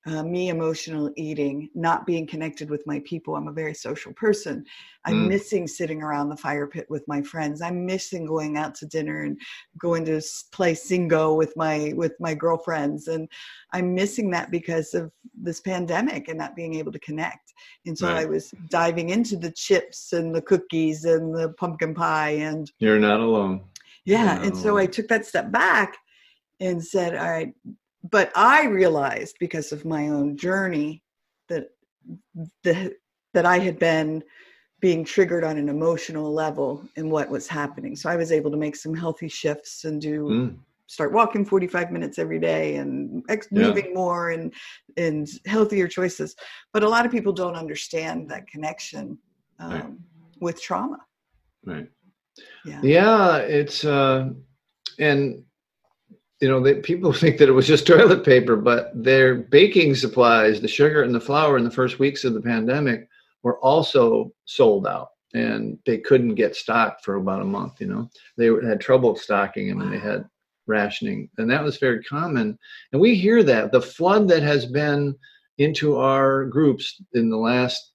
uh, 0.08 0.24
me 0.24 0.50
emotional 0.50 1.12
eating, 1.16 1.70
not 1.76 2.08
being 2.08 2.26
connected 2.26 2.72
with 2.72 2.86
my 2.88 3.00
people. 3.06 3.36
I'm 3.36 3.48
a 3.48 3.54
very 3.54 3.76
social 3.76 4.12
person. 4.14 4.66
I'm 5.06 5.26
mm. 5.26 5.28
missing 5.30 5.68
sitting 5.68 6.02
around 6.02 6.30
the 6.30 6.38
fire 6.38 6.66
pit 6.66 6.88
with 6.90 7.08
my 7.08 7.22
friends. 7.22 7.62
I'm 7.62 7.86
missing 7.86 8.26
going 8.26 8.58
out 8.58 8.74
to 8.76 8.88
dinner 8.88 9.24
and 9.24 9.40
going 9.78 10.06
to 10.06 10.20
play 10.52 10.74
singo 10.74 11.38
with 11.38 11.56
my 11.56 11.94
with 11.96 12.14
my 12.20 12.34
girlfriends. 12.34 13.10
And 13.10 13.28
I'm 13.74 13.94
missing 13.94 14.32
that 14.32 14.50
because 14.50 14.96
of 14.96 15.12
this 15.40 15.60
pandemic 15.60 16.30
and 16.30 16.38
not 16.38 16.56
being 16.56 16.74
able 16.76 16.92
to 16.94 17.00
connect. 17.00 17.54
And 17.86 17.96
so 17.96 18.08
right. 18.08 18.24
I 18.24 18.26
was 18.26 18.52
diving 18.70 19.10
into 19.10 19.38
the 19.38 19.52
chips 19.52 20.14
and 20.14 20.34
the 20.34 20.42
cookies 20.42 21.06
and 21.06 21.34
the 21.34 21.50
pumpkin 21.60 21.94
pie 21.94 22.32
and 22.32 22.72
you're 22.80 23.00
not 23.00 23.20
alone. 23.20 23.66
Yeah. 24.06 24.26
Not 24.26 24.44
and 24.44 24.52
alone. 24.54 24.64
so 24.64 24.78
I 24.78 24.88
took 24.88 25.08
that 25.10 25.28
step 25.28 25.52
back 25.52 25.96
and 26.60 26.84
said, 26.84 27.16
all 27.16 27.30
right, 27.30 27.54
but 28.10 28.32
I 28.36 28.66
realized 28.66 29.38
because 29.40 29.72
of 29.72 29.86
my 29.86 30.10
own 30.10 30.38
journey 30.38 31.04
that 31.50 31.70
the, 32.64 32.96
that 33.34 33.46
I 33.46 33.60
had 33.60 33.78
been 33.80 34.24
being 34.80 35.06
triggered 35.06 35.44
on 35.44 35.58
an 35.58 35.70
emotional 35.70 36.34
level 36.34 36.84
in 36.96 37.10
what 37.10 37.30
was 37.30 37.48
happening. 37.48 37.96
So 37.96 38.10
I 38.10 38.16
was 38.16 38.32
able 38.32 38.50
to 38.52 38.58
make 38.58 38.76
some 38.76 38.96
healthy 38.96 39.28
shifts 39.28 39.86
and 39.86 40.02
do 40.02 40.24
mm. 40.26 40.58
start 40.88 41.14
walking 41.14 41.46
45 41.46 41.92
minutes 41.92 42.18
every 42.18 42.40
day 42.40 42.78
and 42.78 43.24
ex- 43.30 43.48
yeah. 43.52 43.68
moving 43.68 43.94
more 43.94 44.32
and 44.32 44.52
and 44.98 45.30
healthier 45.46 45.88
choices. 45.88 46.36
But 46.74 46.84
a 46.84 46.90
lot 46.90 47.06
of 47.06 47.12
people 47.12 47.32
don't 47.32 47.56
understand 47.56 48.28
that 48.30 48.48
connection 48.48 49.20
um, 49.60 49.72
right. 49.72 49.86
with 50.40 50.60
trauma. 50.60 50.98
Right. 51.64 51.88
Yeah. 52.66 52.80
Yeah. 52.82 53.36
It's 53.38 53.86
uh, 53.86 54.30
and 54.98 55.44
you 56.42 56.50
know, 56.50 56.82
people 56.82 57.14
think 57.14 57.38
that 57.38 57.48
it 57.48 57.54
was 57.54 57.68
just 57.68 57.88
toilet 57.88 58.26
paper, 58.26 58.56
but 58.58 58.92
their 58.96 59.36
baking 59.36 59.96
supplies, 59.96 60.60
the 60.60 60.68
sugar 60.68 61.04
and 61.04 61.16
the 61.16 61.22
flour 61.22 61.58
in 61.58 61.64
the 61.64 61.72
first 61.72 62.00
weeks 62.00 62.26
of 62.26 62.34
the 62.34 62.42
pandemic 62.42 63.08
were 63.44 63.60
also 63.60 64.34
sold 64.46 64.86
out 64.88 65.10
and 65.34 65.78
they 65.86 65.98
couldn't 65.98 66.36
get 66.36 66.56
stock 66.56 67.02
for 67.04 67.16
about 67.16 67.42
a 67.42 67.46
month, 67.46 67.80
you 67.80 67.88
know. 67.88 68.10
They 68.38 68.48
had 68.68 68.82
trouble 68.82 69.16
stocking 69.16 69.70
them 69.70 69.82
and 69.82 69.94
they 69.94 70.00
had 70.00 70.28
rationing. 70.68 71.30
And 71.38 71.50
that 71.50 71.64
was 71.64 71.78
very 71.78 72.04
common. 72.04 72.58
And 72.92 73.02
we 73.02 73.16
hear 73.16 73.44
that 73.44 73.72
the 73.72 73.82
flood 73.82 74.28
that 74.28 74.44
has 74.44 74.66
been 74.66 75.16
into 75.58 75.98
our 75.98 76.46
groups 76.46 77.02
in 77.14 77.30
the 77.30 77.38
last 77.38 77.94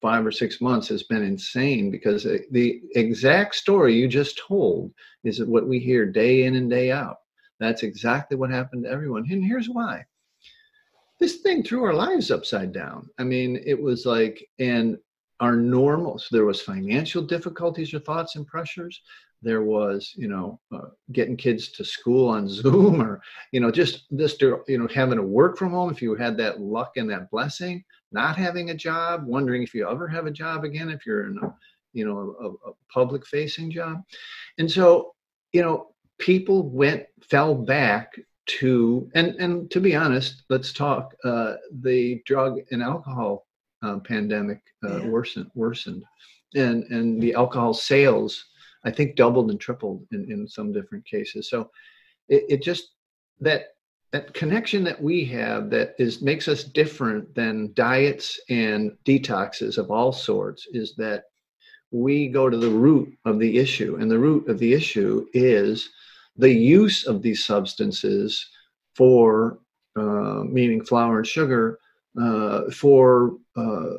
five 0.00 0.24
or 0.24 0.32
six 0.32 0.60
months 0.60 0.88
has 0.88 1.02
been 1.02 1.24
insane 1.24 1.90
because 1.90 2.24
uh, 2.24 2.38
the 2.52 2.80
exact 2.94 3.56
story 3.56 3.94
you 3.94 4.06
just 4.06 4.38
told 4.38 4.92
is 5.24 5.42
what 5.44 5.66
we 5.66 5.80
hear 5.80 6.06
day 6.06 6.44
in 6.44 6.54
and 6.54 6.70
day 6.70 6.92
out 6.92 7.16
that's 7.60 7.82
exactly 7.82 8.36
what 8.36 8.50
happened 8.50 8.84
to 8.84 8.90
everyone. 8.90 9.26
And 9.30 9.44
here's 9.44 9.68
why. 9.68 10.04
This 11.20 11.36
thing 11.36 11.62
threw 11.62 11.84
our 11.84 11.94
lives 11.94 12.30
upside 12.30 12.72
down. 12.72 13.08
I 13.18 13.24
mean, 13.24 13.60
it 13.64 13.80
was 13.80 14.04
like, 14.04 14.46
and 14.58 14.98
our 15.40 15.56
normal, 15.56 16.18
so 16.18 16.28
there 16.30 16.44
was 16.44 16.60
financial 16.60 17.22
difficulties 17.22 17.94
or 17.94 18.00
thoughts 18.00 18.36
and 18.36 18.46
pressures. 18.46 19.00
There 19.42 19.62
was, 19.62 20.12
you 20.16 20.28
know, 20.28 20.60
uh, 20.74 20.88
getting 21.12 21.36
kids 21.36 21.68
to 21.72 21.84
school 21.84 22.28
on 22.28 22.48
Zoom 22.48 23.00
or, 23.00 23.20
you 23.52 23.60
know, 23.60 23.70
just, 23.70 24.04
just, 24.16 24.40
you 24.42 24.64
know, 24.68 24.88
having 24.92 25.18
to 25.18 25.22
work 25.22 25.56
from 25.56 25.70
home 25.70 25.90
if 25.90 26.02
you 26.02 26.14
had 26.14 26.36
that 26.38 26.60
luck 26.60 26.92
and 26.96 27.08
that 27.10 27.30
blessing, 27.30 27.84
not 28.10 28.36
having 28.36 28.70
a 28.70 28.74
job, 28.74 29.24
wondering 29.26 29.62
if 29.62 29.74
you 29.74 29.88
ever 29.88 30.08
have 30.08 30.26
a 30.26 30.30
job 30.30 30.64
again, 30.64 30.90
if 30.90 31.06
you're 31.06 31.26
in 31.26 31.38
a, 31.42 31.54
you 31.92 32.04
know, 32.04 32.36
a, 32.40 32.70
a 32.70 32.72
public 32.92 33.26
facing 33.26 33.70
job. 33.70 34.02
And 34.58 34.70
so, 34.70 35.14
you 35.52 35.62
know, 35.62 35.93
people 36.18 36.68
went 36.68 37.04
fell 37.22 37.54
back 37.54 38.18
to 38.46 39.10
and 39.14 39.34
and 39.36 39.70
to 39.70 39.80
be 39.80 39.94
honest 39.94 40.42
let's 40.50 40.72
talk 40.72 41.14
uh, 41.24 41.54
the 41.80 42.22
drug 42.26 42.60
and 42.70 42.82
alcohol 42.82 43.46
uh, 43.82 43.98
pandemic 44.00 44.60
uh, 44.84 44.98
yeah. 44.98 45.06
worsened 45.08 45.50
worsened. 45.54 46.02
And 46.54 46.84
and 46.84 47.20
the 47.20 47.34
alcohol 47.34 47.74
sales 47.74 48.44
i 48.84 48.90
think 48.90 49.16
doubled 49.16 49.50
and 49.50 49.58
tripled 49.58 50.06
in, 50.12 50.30
in 50.30 50.46
some 50.46 50.72
different 50.72 51.04
cases. 51.04 51.48
So 51.48 51.70
it, 52.28 52.44
it 52.48 52.62
just 52.62 52.92
that 53.40 53.74
that 54.12 54.32
connection 54.32 54.84
that 54.84 55.02
we 55.02 55.24
have 55.24 55.70
that 55.70 55.96
is 55.98 56.22
makes 56.22 56.46
us 56.46 56.62
different 56.62 57.34
than 57.34 57.72
diets 57.74 58.38
and 58.48 58.92
detoxes 59.04 59.76
of 59.76 59.90
all 59.90 60.12
sorts 60.12 60.68
is 60.70 60.94
that 60.96 61.24
we 61.90 62.28
go 62.28 62.48
to 62.48 62.56
the 62.56 62.70
root 62.70 63.12
of 63.24 63.40
the 63.40 63.58
issue 63.58 63.96
and 64.00 64.08
the 64.08 64.18
root 64.18 64.48
of 64.48 64.58
the 64.60 64.72
issue 64.72 65.26
is 65.32 65.90
the 66.36 66.52
use 66.52 67.06
of 67.06 67.22
these 67.22 67.44
substances 67.44 68.46
for, 68.96 69.58
uh, 69.96 70.42
meaning 70.44 70.84
flour 70.84 71.18
and 71.18 71.26
sugar, 71.26 71.78
uh, 72.20 72.70
for 72.70 73.36
uh, 73.56 73.94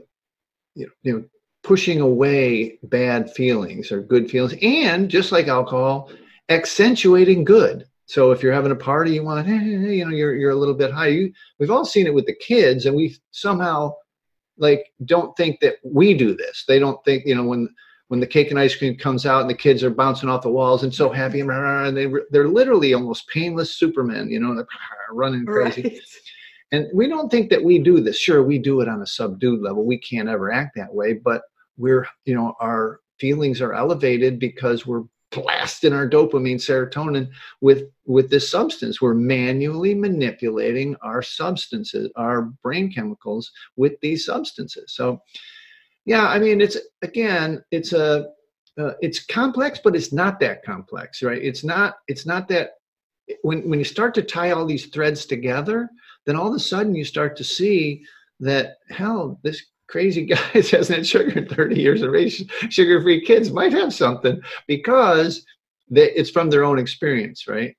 you, 0.75 0.85
know, 0.85 0.91
you 1.03 1.13
know, 1.13 1.23
pushing 1.63 1.99
away 1.99 2.77
bad 2.83 3.31
feelings 3.31 3.91
or 3.91 4.01
good 4.01 4.29
feelings, 4.29 4.55
and 4.61 5.09
just 5.09 5.31
like 5.31 5.47
alcohol, 5.47 6.11
accentuating 6.49 7.43
good. 7.43 7.85
So 8.07 8.31
if 8.31 8.43
you're 8.43 8.53
having 8.53 8.71
a 8.71 8.75
party, 8.75 9.13
you 9.13 9.23
want 9.23 9.47
hey, 9.47 9.55
you 9.55 10.05
know, 10.05 10.11
you're 10.11 10.35
you're 10.35 10.51
a 10.51 10.55
little 10.55 10.75
bit 10.75 10.91
high. 10.91 11.07
You, 11.07 11.33
we've 11.59 11.71
all 11.71 11.85
seen 11.85 12.05
it 12.05 12.13
with 12.13 12.27
the 12.27 12.35
kids, 12.35 12.85
and 12.85 12.95
we 12.95 13.15
somehow 13.31 13.95
like 14.57 14.85
don't 15.05 15.35
think 15.35 15.59
that 15.61 15.77
we 15.83 16.13
do 16.13 16.35
this. 16.35 16.65
They 16.67 16.79
don't 16.79 17.03
think, 17.03 17.25
you 17.25 17.35
know, 17.35 17.43
when 17.43 17.67
when 18.07 18.19
the 18.19 18.27
cake 18.27 18.51
and 18.51 18.59
ice 18.59 18.75
cream 18.75 18.95
comes 18.97 19.25
out 19.25 19.41
and 19.41 19.49
the 19.49 19.55
kids 19.55 19.83
are 19.83 19.89
bouncing 19.89 20.29
off 20.29 20.43
the 20.43 20.49
walls 20.49 20.83
and 20.83 20.93
so 20.93 21.07
mm-hmm. 21.07 21.17
happy 21.17 21.39
and 21.39 21.97
they 21.97 22.07
they're 22.29 22.47
literally 22.47 22.93
almost 22.93 23.27
painless 23.29 23.77
supermen 23.77 24.29
you 24.29 24.39
know 24.39 24.55
they're 24.55 24.67
running 25.11 25.45
crazy. 25.45 25.83
Right. 25.83 25.99
and 26.71 26.87
we 26.93 27.07
don't 27.07 27.29
think 27.29 27.49
that 27.49 27.63
we 27.63 27.79
do 27.79 28.01
this. 28.01 28.17
Sure 28.17 28.43
we 28.43 28.59
do 28.59 28.81
it 28.81 28.89
on 28.89 29.01
a 29.01 29.07
subdued 29.07 29.61
level. 29.61 29.85
We 29.85 29.97
can't 29.97 30.29
ever 30.29 30.51
act 30.51 30.75
that 30.75 30.93
way 30.93 31.13
but 31.13 31.43
we're 31.77 32.07
you 32.25 32.35
know 32.35 32.53
our 32.59 32.99
feelings 33.19 33.61
are 33.61 33.73
elevated 33.73 34.39
because 34.39 34.85
we're 34.85 35.03
blasting 35.31 35.93
our 35.93 36.07
dopamine 36.07 36.55
serotonin 36.55 37.29
with 37.61 37.89
with 38.05 38.29
this 38.29 38.49
substance. 38.49 39.01
We're 39.01 39.13
manually 39.13 39.93
manipulating 39.93 40.95
our 41.01 41.21
substances 41.21 42.09
our 42.15 42.43
brain 42.63 42.91
chemicals 42.91 43.51
with 43.75 43.99
these 44.01 44.25
substances. 44.25 44.93
So 44.93 45.21
yeah 46.05 46.27
i 46.27 46.39
mean 46.39 46.61
it's 46.61 46.77
again 47.01 47.63
it's 47.71 47.93
a 47.93 48.27
uh, 48.77 48.93
it's 49.01 49.25
complex 49.25 49.79
but 49.83 49.95
it's 49.95 50.11
not 50.11 50.39
that 50.39 50.63
complex 50.63 51.23
right? 51.23 51.41
It's 51.41 51.63
not 51.63 51.95
it's 52.07 52.25
not 52.25 52.47
that 52.49 52.71
when 53.41 53.67
when 53.69 53.79
you 53.79 53.85
start 53.85 54.13
to 54.15 54.21
tie 54.21 54.51
all 54.51 54.65
these 54.65 54.87
threads 54.87 55.25
together 55.25 55.89
then 56.25 56.35
all 56.35 56.49
of 56.49 56.55
a 56.55 56.59
sudden 56.59 56.95
you 56.95 57.05
start 57.05 57.37
to 57.37 57.43
see 57.43 58.03
that 58.39 58.77
hell 58.89 59.39
this 59.43 59.63
crazy 59.87 60.25
guy 60.33 60.35
hasn't 60.35 60.89
had 60.89 61.07
sugar 61.07 61.39
in 61.39 61.47
30 61.47 61.79
years 61.79 62.01
of 62.01 62.13
age 62.15 62.43
sugar 62.69 63.01
free 63.01 63.23
kids 63.23 63.51
might 63.51 63.71
have 63.71 63.93
something 63.93 64.41
because 64.67 65.45
they, 65.89 66.11
it's 66.11 66.31
from 66.31 66.49
their 66.49 66.63
own 66.63 66.79
experience 66.79 67.47
right? 67.47 67.75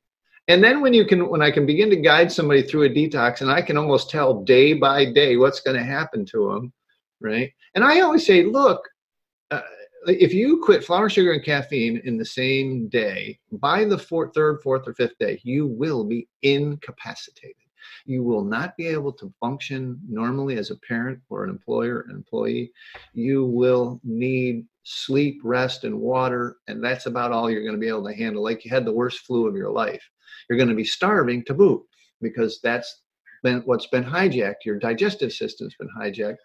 And 0.49 0.63
then 0.63 0.81
when 0.81 0.95
you 0.95 1.05
can 1.05 1.29
when 1.29 1.43
i 1.43 1.51
can 1.51 1.67
begin 1.67 1.91
to 1.91 1.97
guide 1.97 2.33
somebody 2.33 2.63
through 2.63 2.85
a 2.85 2.89
detox 2.89 3.41
and 3.43 3.51
i 3.51 3.61
can 3.61 3.77
almost 3.77 4.09
tell 4.09 4.45
day 4.45 4.73
by 4.73 5.05
day 5.05 5.37
what's 5.37 5.61
going 5.61 5.77
to 5.77 5.85
happen 5.85 6.25
to 6.27 6.53
them 6.53 6.73
right 7.21 7.53
and 7.75 7.85
i 7.85 8.01
always 8.01 8.27
say 8.27 8.45
look 8.45 8.89
uh, 9.51 9.61
if 10.07 10.33
you 10.33 10.61
quit 10.63 10.85
flour 10.85 11.09
sugar 11.09 11.33
and 11.33 11.45
caffeine 11.45 12.01
in 12.05 12.17
the 12.17 12.25
same 12.25 12.89
day 12.89 13.39
by 13.53 13.85
the 13.85 13.99
fourth 13.99 14.35
third 14.35 14.61
fourth 14.63 14.87
or 14.87 14.95
fifth 14.95 15.19
day 15.19 15.41
you 15.43 15.67
will 15.67 16.05
be 16.05 16.29
incapacitated 16.43 17.67
you 18.05 18.23
will 18.23 18.45
not 18.45 18.77
be 18.77 18.87
able 18.87 19.13
to 19.13 19.33
function 19.41 20.01
normally 20.09 20.57
as 20.59 20.71
a 20.71 20.77
parent 20.77 21.21
or 21.29 21.45
an 21.45 21.51
employer, 21.51 22.03
an 22.09 22.15
employee. 22.15 22.73
You 23.13 23.45
will 23.45 24.01
need 24.05 24.67
sleep, 24.85 25.41
rest, 25.43 25.85
and 25.85 25.99
water, 25.99 26.57
and 26.69 26.83
that's 26.83 27.07
about 27.07 27.33
all 27.33 27.51
you're 27.51 27.63
going 27.63 27.75
to 27.75 27.81
be 27.81 27.89
able 27.89 28.07
to 28.07 28.15
handle. 28.15 28.43
Like 28.43 28.65
you 28.65 28.71
had 28.71 28.85
the 28.85 28.93
worst 28.93 29.21
flu 29.21 29.47
of 29.47 29.57
your 29.57 29.71
life. 29.71 30.03
You're 30.49 30.59
going 30.59 30.69
to 30.69 30.75
be 30.75 30.85
starving 30.85 31.45
to 31.45 31.55
boot 31.55 31.83
because 32.21 32.61
that's 32.63 33.03
been 33.43 33.63
what's 33.63 33.89
been 33.89 34.05
hijacked. 34.05 34.65
Your 34.65 34.79
digestive 34.79 35.33
system's 35.33 35.75
been 35.79 35.91
hijacked 35.99 36.37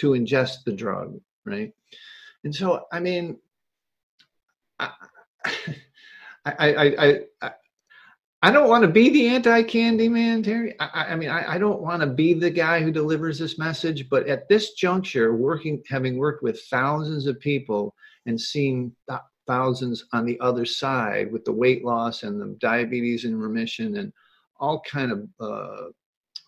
to 0.00 0.10
ingest 0.10 0.64
the 0.64 0.72
drug, 0.72 1.20
right? 1.44 1.72
And 2.44 2.54
so, 2.54 2.86
I 2.90 3.00
mean, 3.00 3.38
I, 4.78 4.90
I, 6.44 7.24
I, 7.42 7.50
I, 8.42 8.50
don't 8.50 8.68
want 8.70 8.82
to 8.82 8.88
be 8.88 9.10
the 9.10 9.28
anti-candy 9.28 10.08
man, 10.08 10.42
Terry. 10.42 10.74
I, 10.80 11.08
I 11.10 11.16
mean, 11.16 11.28
I, 11.28 11.58
don't 11.58 11.82
want 11.82 12.00
to 12.00 12.06
be 12.06 12.32
the 12.32 12.50
guy 12.50 12.80
who 12.80 12.90
delivers 12.90 13.38
this 13.38 13.58
message. 13.58 14.08
But 14.08 14.26
at 14.26 14.48
this 14.48 14.72
juncture, 14.72 15.36
working, 15.36 15.82
having 15.86 16.16
worked 16.16 16.42
with 16.42 16.62
thousands 16.70 17.26
of 17.26 17.38
people 17.40 17.94
and 18.24 18.40
seen 18.40 18.96
th- 19.06 19.20
thousands 19.46 20.06
on 20.14 20.24
the 20.24 20.40
other 20.40 20.64
side 20.64 21.30
with 21.30 21.44
the 21.44 21.52
weight 21.52 21.84
loss 21.84 22.22
and 22.22 22.40
the 22.40 22.56
diabetes 22.58 23.26
in 23.26 23.38
remission 23.38 23.98
and 23.98 24.12
all 24.58 24.80
kind 24.80 25.12
of 25.12 25.28
uh, 25.40 25.88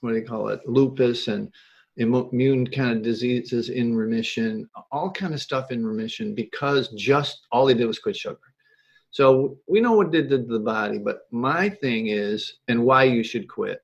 what 0.00 0.12
do 0.12 0.16
you 0.16 0.24
call 0.24 0.48
it, 0.48 0.66
lupus 0.66 1.28
and 1.28 1.52
immune 1.96 2.66
kind 2.66 2.96
of 2.96 3.02
diseases 3.02 3.68
in 3.68 3.94
remission, 3.94 4.68
all 4.90 5.10
kind 5.10 5.34
of 5.34 5.42
stuff 5.42 5.70
in 5.70 5.86
remission 5.86 6.34
because 6.34 6.88
just 6.90 7.46
all 7.52 7.66
they 7.66 7.74
did 7.74 7.86
was 7.86 7.98
quit 7.98 8.16
sugar. 8.16 8.38
So 9.10 9.58
we 9.68 9.80
know 9.80 9.92
what 9.92 10.10
did 10.10 10.30
to 10.30 10.38
the 10.38 10.58
body, 10.58 10.98
but 10.98 11.26
my 11.30 11.68
thing 11.68 12.06
is, 12.06 12.54
and 12.68 12.84
why 12.84 13.04
you 13.04 13.22
should 13.22 13.46
quit. 13.46 13.82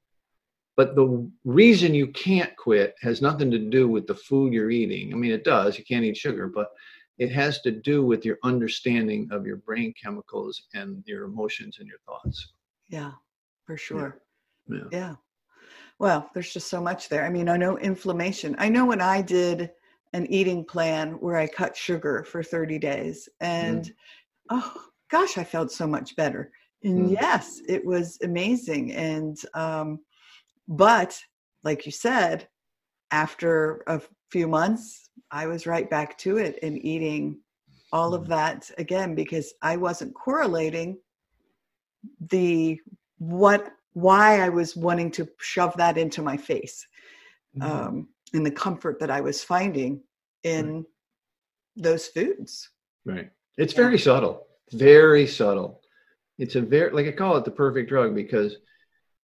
But 0.74 0.94
the 0.94 1.30
reason 1.44 1.92
you 1.92 2.06
can't 2.06 2.56
quit 2.56 2.94
has 3.02 3.20
nothing 3.20 3.50
to 3.50 3.58
do 3.58 3.88
with 3.88 4.06
the 4.06 4.14
food 4.14 4.52
you're 4.52 4.70
eating. 4.70 5.12
I 5.12 5.16
mean, 5.16 5.32
it 5.32 5.44
does. 5.44 5.76
You 5.76 5.84
can't 5.84 6.04
eat 6.04 6.16
sugar, 6.16 6.46
but 6.46 6.70
it 7.18 7.30
has 7.32 7.60
to 7.62 7.72
do 7.72 8.06
with 8.06 8.24
your 8.24 8.38
understanding 8.42 9.28
of 9.30 9.44
your 9.44 9.56
brain 9.56 9.92
chemicals 10.00 10.62
and 10.72 11.02
your 11.04 11.24
emotions 11.24 11.78
and 11.78 11.88
your 11.88 11.98
thoughts. 12.06 12.52
Yeah, 12.88 13.10
for 13.66 13.76
sure. 13.76 14.22
Yeah. 14.68 14.76
yeah. 14.76 14.84
yeah. 14.92 15.14
Well, 15.98 16.30
there's 16.32 16.52
just 16.52 16.68
so 16.68 16.80
much 16.80 17.08
there. 17.08 17.24
I 17.24 17.30
mean, 17.30 17.48
I 17.48 17.56
know 17.56 17.78
inflammation. 17.78 18.54
I 18.58 18.68
know 18.68 18.86
when 18.86 19.00
I 19.00 19.20
did 19.20 19.70
an 20.12 20.26
eating 20.26 20.64
plan 20.64 21.12
where 21.14 21.36
I 21.36 21.46
cut 21.46 21.76
sugar 21.76 22.24
for 22.24 22.42
30 22.42 22.78
days 22.78 23.28
and 23.40 23.84
mm. 23.84 23.92
oh 24.50 24.74
gosh, 25.10 25.38
I 25.38 25.44
felt 25.44 25.72
so 25.72 25.86
much 25.86 26.16
better. 26.16 26.50
And 26.84 27.08
mm. 27.08 27.12
yes, 27.12 27.60
it 27.68 27.84
was 27.84 28.18
amazing. 28.22 28.92
And, 28.92 29.36
um, 29.54 30.00
but 30.68 31.18
like 31.64 31.86
you 31.86 31.92
said, 31.92 32.48
after 33.10 33.82
a 33.86 34.00
few 34.30 34.46
months, 34.46 35.10
I 35.30 35.46
was 35.46 35.66
right 35.66 35.88
back 35.88 36.16
to 36.18 36.36
it 36.36 36.58
and 36.62 36.82
eating 36.84 37.40
all 37.92 38.14
of 38.14 38.24
mm. 38.24 38.28
that 38.28 38.70
again 38.78 39.14
because 39.14 39.54
I 39.62 39.76
wasn't 39.76 40.14
correlating 40.14 40.98
the 42.30 42.78
what 43.18 43.72
why 43.92 44.40
I 44.40 44.48
was 44.48 44.76
wanting 44.76 45.10
to 45.12 45.28
shove 45.38 45.76
that 45.76 45.98
into 45.98 46.22
my 46.22 46.36
face 46.36 46.86
mm. 47.56 47.62
um, 47.62 48.08
and 48.32 48.44
the 48.44 48.50
comfort 48.50 49.00
that 49.00 49.10
I 49.10 49.20
was 49.20 49.42
finding 49.42 50.02
in 50.44 50.74
right. 50.74 50.84
those 51.76 52.06
foods. 52.08 52.70
Right. 53.04 53.30
It's 53.56 53.72
yeah. 53.72 53.82
very 53.82 53.98
subtle 53.98 54.48
very 54.72 55.26
subtle. 55.26 55.80
It's 56.38 56.54
a 56.54 56.60
very 56.60 56.92
like 56.92 57.06
I 57.06 57.12
call 57.12 57.36
it 57.36 57.44
the 57.44 57.50
perfect 57.50 57.88
drug 57.88 58.14
because 58.14 58.56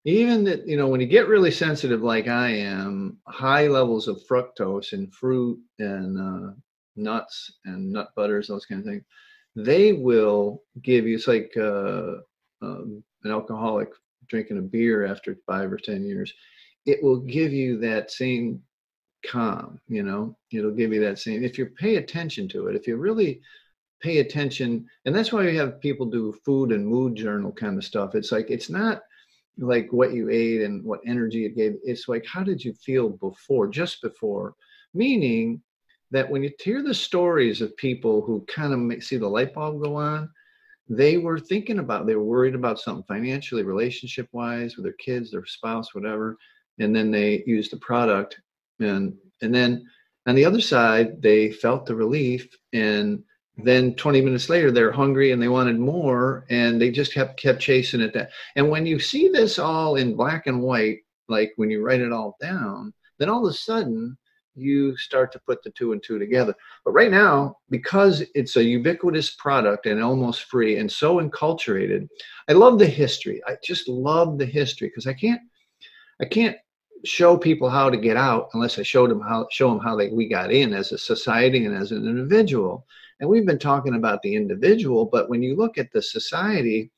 even 0.05 0.45
that 0.45 0.67
you 0.67 0.77
know 0.77 0.89
when 0.89 1.01
you 1.01 1.07
get 1.07 1.29
really 1.29 1.51
sensitive 1.51 2.03
like 2.03 2.29
I 2.29 2.51
am, 2.51 3.19
high 3.27 3.69
levels 3.69 4.09
of 4.09 4.23
fructose 4.29 4.93
in 4.93 5.11
fruit 5.11 5.59
and 5.79 6.19
uh, 6.19 6.53
nuts 6.97 7.53
and 7.65 7.93
nut 7.93 8.09
butters, 8.17 8.49
those 8.49 8.67
kind 8.67 8.81
of 8.81 8.87
things, 8.87 9.05
they 9.57 9.93
will 9.93 10.63
give 10.83 11.07
you. 11.07 11.17
It's 11.17 11.29
like 11.29 11.53
uh, 11.57 12.17
um, 12.63 13.05
an 13.23 13.31
alcoholic 13.31 13.91
drinking 14.29 14.59
a 14.59 14.63
beer 14.63 15.07
after 15.07 15.37
five 15.47 15.73
or 15.73 15.79
ten 15.79 16.05
years. 16.05 16.33
It 16.87 17.03
will 17.03 17.21
give 17.21 17.53
you 17.53 17.79
that 17.79 18.11
same 18.11 18.63
calm. 19.27 19.81
You 19.89 20.03
know, 20.03 20.37
it'll 20.53 20.71
give 20.71 20.93
you 20.93 21.01
that 21.01 21.19
same. 21.19 21.43
If 21.43 21.59
you 21.59 21.67
pay 21.67 21.97
attention 21.97 22.49
to 22.49 22.69
it, 22.69 22.77
if 22.77 22.87
you 22.87 22.97
really 22.97 23.41
pay 24.05 24.19
attention 24.19 24.87
and 25.07 25.15
that's 25.15 25.33
why 25.33 25.47
we 25.47 25.57
have 25.57 25.81
people 25.81 26.05
do 26.05 26.39
food 26.45 26.73
and 26.73 26.87
mood 26.87 27.17
journal 27.17 27.51
kind 27.51 27.79
of 27.79 27.85
stuff 27.85 28.15
it's 28.15 28.31
like 28.31 28.51
it's 28.51 28.69
not 28.69 29.01
like 29.57 29.91
what 29.93 30.13
you 30.13 30.29
ate 30.29 30.61
and 30.61 30.85
what 30.85 31.01
energy 31.07 31.47
it 31.47 31.57
gave 31.57 31.77
it's 31.83 32.07
like 32.07 32.25
how 32.27 32.43
did 32.43 32.63
you 32.63 32.75
feel 32.75 33.09
before 33.09 33.67
just 33.67 34.03
before 34.03 34.55
meaning 34.93 35.63
that 36.11 36.31
when 36.31 36.43
you 36.43 36.51
hear 36.63 36.83
the 36.83 36.93
stories 36.93 37.63
of 37.63 37.77
people 37.77 38.21
who 38.21 38.45
kind 38.47 38.75
of 38.75 38.79
make, 38.79 39.03
see 39.03 39.17
the 39.17 39.27
light 39.27 39.55
bulb 39.55 39.83
go 39.83 39.97
on 39.97 40.29
they 40.89 41.17
were 41.17 41.39
thinking 41.39 41.79
about 41.79 42.07
they 42.07 42.15
were 42.15 42.25
worried 42.25 42.55
about 42.55 42.79
something 42.79 43.05
financially 43.05 43.63
relationship 43.63 44.29
wise 44.33 44.77
with 44.77 44.85
their 44.85 44.95
kids 44.95 45.31
their 45.31 45.47
spouse 45.47 45.95
whatever 45.95 46.37
and 46.79 46.95
then 46.95 47.11
they 47.11 47.43
used 47.47 47.73
the 47.73 47.77
product 47.79 48.41
and 48.81 49.15
and 49.43 49.55
then 49.55 49.85
on 50.27 50.35
the 50.35 50.45
other 50.45 50.61
side 50.61 51.21
they 51.23 51.51
felt 51.51 51.87
the 51.87 51.95
relief 51.95 52.49
and 52.73 53.23
then 53.57 53.95
20 53.95 54.21
minutes 54.21 54.49
later 54.49 54.71
they're 54.71 54.93
hungry 54.93 55.33
and 55.33 55.41
they 55.41 55.49
wanted 55.49 55.79
more 55.79 56.45
and 56.51 56.81
they 56.81 56.91
just 56.91 57.15
kept 57.15 57.41
kept 57.41 57.61
chasing 57.61 58.01
it 58.01 58.13
down. 58.13 58.27
And 58.57 58.69
when 58.69 58.85
you 58.85 58.99
see 58.99 59.29
this 59.29 59.59
all 59.59 59.95
in 59.95 60.17
black 60.17 60.47
and 60.47 60.61
white 60.61 60.99
like 61.29 61.53
when 61.57 61.71
you 61.71 61.83
write 61.83 62.01
it 62.01 62.13
all 62.13 62.37
down 62.41 62.93
then 63.19 63.29
all 63.29 63.47
of 63.47 63.51
a 63.51 63.57
sudden 63.57 64.19
you 64.55 64.97
start 64.97 65.33
to 65.33 65.41
put 65.41 65.63
the 65.63 65.71
two 65.71 65.93
and 65.93 66.03
two 66.03 66.19
together. 66.19 66.55
But 66.85 66.93
right 66.93 67.11
now 67.11 67.57
because 67.71 68.23
it's 68.35 68.57
a 68.57 68.65
ubiquitous 68.65 69.31
product 69.35 69.87
and 69.87 70.03
almost 70.03 70.45
free 70.45 70.79
and 70.79 70.91
so 70.91 71.21
enculturated 71.21 72.09
i 72.49 72.53
love 72.53 72.79
the 72.79 72.87
history. 72.87 73.43
I 73.47 73.57
just 73.65 73.89
love 73.89 74.39
the 74.39 74.47
history 74.47 74.89
because 74.89 75.07
i 75.07 75.13
can't 75.13 75.41
i 76.21 76.25
can't 76.25 76.57
show 77.05 77.37
people 77.37 77.69
how 77.69 77.91
to 77.91 77.97
get 77.97 78.17
out 78.17 78.49
unless 78.55 78.79
i 78.79 78.83
showed 78.83 79.11
them 79.11 79.21
how 79.21 79.47
show 79.51 79.69
them 79.71 79.81
how 79.81 79.97
they, 79.97 80.09
we 80.09 80.29
got 80.29 80.53
in 80.53 80.73
as 80.73 80.93
a 80.93 80.99
society 80.99 81.67
and 81.67 81.75
as 81.75 81.91
an 81.93 82.07
individual. 82.07 82.87
And 83.21 83.29
we've 83.29 83.47
been 83.47 83.59
talking 83.59 83.95
about 83.95 84.23
the 84.23 84.35
individual, 84.35 85.07
but 85.07 85.31
when 85.31 85.43
you 85.43 85.55
look 85.57 85.79
at 85.79 85.93
the 85.93 86.03
society, 86.03 86.91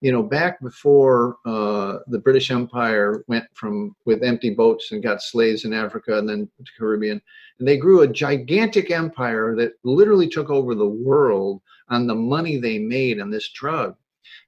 you 0.00 0.12
know, 0.12 0.22
back 0.22 0.60
before 0.60 1.36
uh, 1.46 1.98
the 2.08 2.18
British 2.18 2.50
Empire 2.50 3.24
went 3.28 3.44
from 3.54 3.96
with 4.04 4.22
empty 4.22 4.50
boats 4.50 4.92
and 4.92 5.02
got 5.02 5.22
slaves 5.22 5.64
in 5.64 5.72
Africa 5.72 6.18
and 6.18 6.28
then 6.28 6.48
the 6.58 6.64
Caribbean, 6.78 7.20
and 7.58 7.66
they 7.66 7.78
grew 7.78 8.02
a 8.02 8.08
gigantic 8.08 8.90
empire 8.90 9.56
that 9.56 9.72
literally 9.84 10.28
took 10.28 10.50
over 10.50 10.74
the 10.74 10.88
world 10.88 11.62
on 11.88 12.06
the 12.06 12.14
money 12.14 12.58
they 12.58 12.78
made 12.78 13.20
on 13.20 13.30
this 13.30 13.50
drug. 13.50 13.96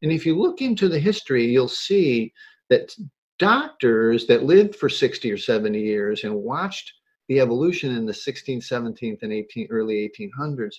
And 0.02 0.12
if 0.12 0.26
you 0.26 0.36
look 0.36 0.60
into 0.60 0.88
the 0.88 0.98
history, 0.98 1.46
you'll 1.46 1.68
see 1.68 2.32
that 2.68 2.94
doctors 3.38 4.26
that 4.26 4.42
lived 4.42 4.76
for 4.76 4.88
60 4.88 5.30
or 5.30 5.38
70 5.38 5.80
years 5.80 6.24
and 6.24 6.34
watched 6.34 6.92
the 7.28 7.40
evolution 7.40 7.96
in 7.96 8.04
the 8.04 8.12
16th, 8.12 8.68
17th, 8.68 9.22
and 9.22 9.32
18, 9.32 9.68
early 9.70 10.10
1800s 10.18 10.74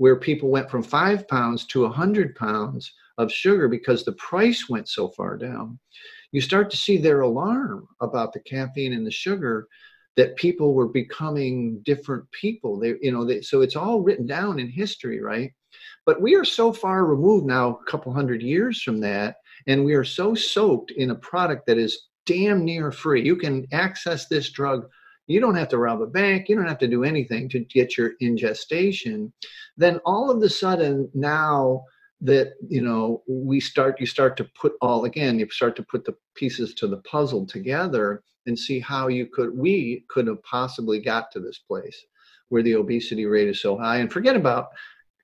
where 0.00 0.16
people 0.16 0.48
went 0.48 0.70
from 0.70 0.82
five 0.82 1.28
pounds 1.28 1.66
to 1.66 1.84
a 1.84 1.90
hundred 1.90 2.34
pounds 2.34 2.94
of 3.20 3.32
sugar 3.32 3.68
because 3.68 4.04
the 4.04 4.12
price 4.12 4.68
went 4.68 4.88
so 4.88 5.08
far 5.08 5.36
down. 5.36 5.78
You 6.32 6.40
start 6.40 6.70
to 6.70 6.76
see 6.76 6.96
their 6.96 7.20
alarm 7.20 7.88
about 8.00 8.32
the 8.32 8.40
caffeine 8.40 8.92
and 8.92 9.06
the 9.06 9.10
sugar 9.10 9.66
that 10.16 10.36
people 10.36 10.74
were 10.74 10.88
becoming 10.88 11.80
different 11.84 12.30
people. 12.32 12.78
They, 12.78 12.94
you 13.00 13.12
know, 13.12 13.24
they, 13.24 13.42
so 13.42 13.60
it's 13.60 13.76
all 13.76 14.00
written 14.00 14.26
down 14.26 14.58
in 14.58 14.68
history, 14.68 15.20
right? 15.20 15.52
But 16.06 16.20
we 16.20 16.34
are 16.34 16.44
so 16.44 16.72
far 16.72 17.04
removed 17.04 17.46
now, 17.46 17.78
a 17.80 17.90
couple 17.90 18.12
hundred 18.12 18.42
years 18.42 18.82
from 18.82 19.00
that, 19.00 19.36
and 19.66 19.84
we 19.84 19.94
are 19.94 20.04
so 20.04 20.34
soaked 20.34 20.90
in 20.92 21.10
a 21.10 21.14
product 21.14 21.66
that 21.66 21.78
is 21.78 22.08
damn 22.26 22.64
near 22.64 22.90
free. 22.90 23.22
You 23.24 23.36
can 23.36 23.66
access 23.72 24.26
this 24.26 24.50
drug. 24.50 24.88
You 25.26 25.40
don't 25.40 25.56
have 25.56 25.68
to 25.68 25.78
rob 25.78 26.02
a 26.02 26.06
bank. 26.06 26.48
You 26.48 26.56
don't 26.56 26.68
have 26.68 26.78
to 26.78 26.88
do 26.88 27.04
anything 27.04 27.48
to 27.50 27.60
get 27.60 27.96
your 27.96 28.12
ingestation. 28.20 29.32
Then 29.76 30.00
all 30.04 30.30
of 30.30 30.42
a 30.42 30.48
sudden 30.48 31.08
now 31.14 31.84
that 32.20 32.52
you 32.68 32.82
know 32.82 33.22
we 33.26 33.60
start 33.60 33.98
you 33.98 34.06
start 34.06 34.36
to 34.36 34.44
put 34.60 34.74
all 34.82 35.04
again 35.04 35.38
you 35.38 35.48
start 35.50 35.74
to 35.74 35.82
put 35.82 36.04
the 36.04 36.14
pieces 36.34 36.74
to 36.74 36.86
the 36.86 36.98
puzzle 36.98 37.46
together 37.46 38.22
and 38.46 38.58
see 38.58 38.78
how 38.78 39.08
you 39.08 39.26
could 39.26 39.56
we 39.56 40.04
could 40.08 40.26
have 40.26 40.42
possibly 40.42 40.98
got 40.98 41.30
to 41.30 41.40
this 41.40 41.58
place 41.58 42.04
where 42.48 42.62
the 42.62 42.74
obesity 42.74 43.26
rate 43.26 43.48
is 43.48 43.62
so 43.62 43.76
high. 43.76 43.98
And 43.98 44.12
forget 44.12 44.36
about 44.36 44.68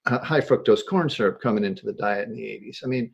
uh, 0.07 0.21
high 0.21 0.41
fructose 0.41 0.87
corn 0.89 1.11
syrup 1.11 1.41
coming 1.41 1.65
into 1.65 1.85
the 1.85 1.93
diet 1.93 2.29
in 2.29 2.35
the 2.35 2.43
80s 2.43 2.79
i 2.85 2.87
mean 2.87 3.11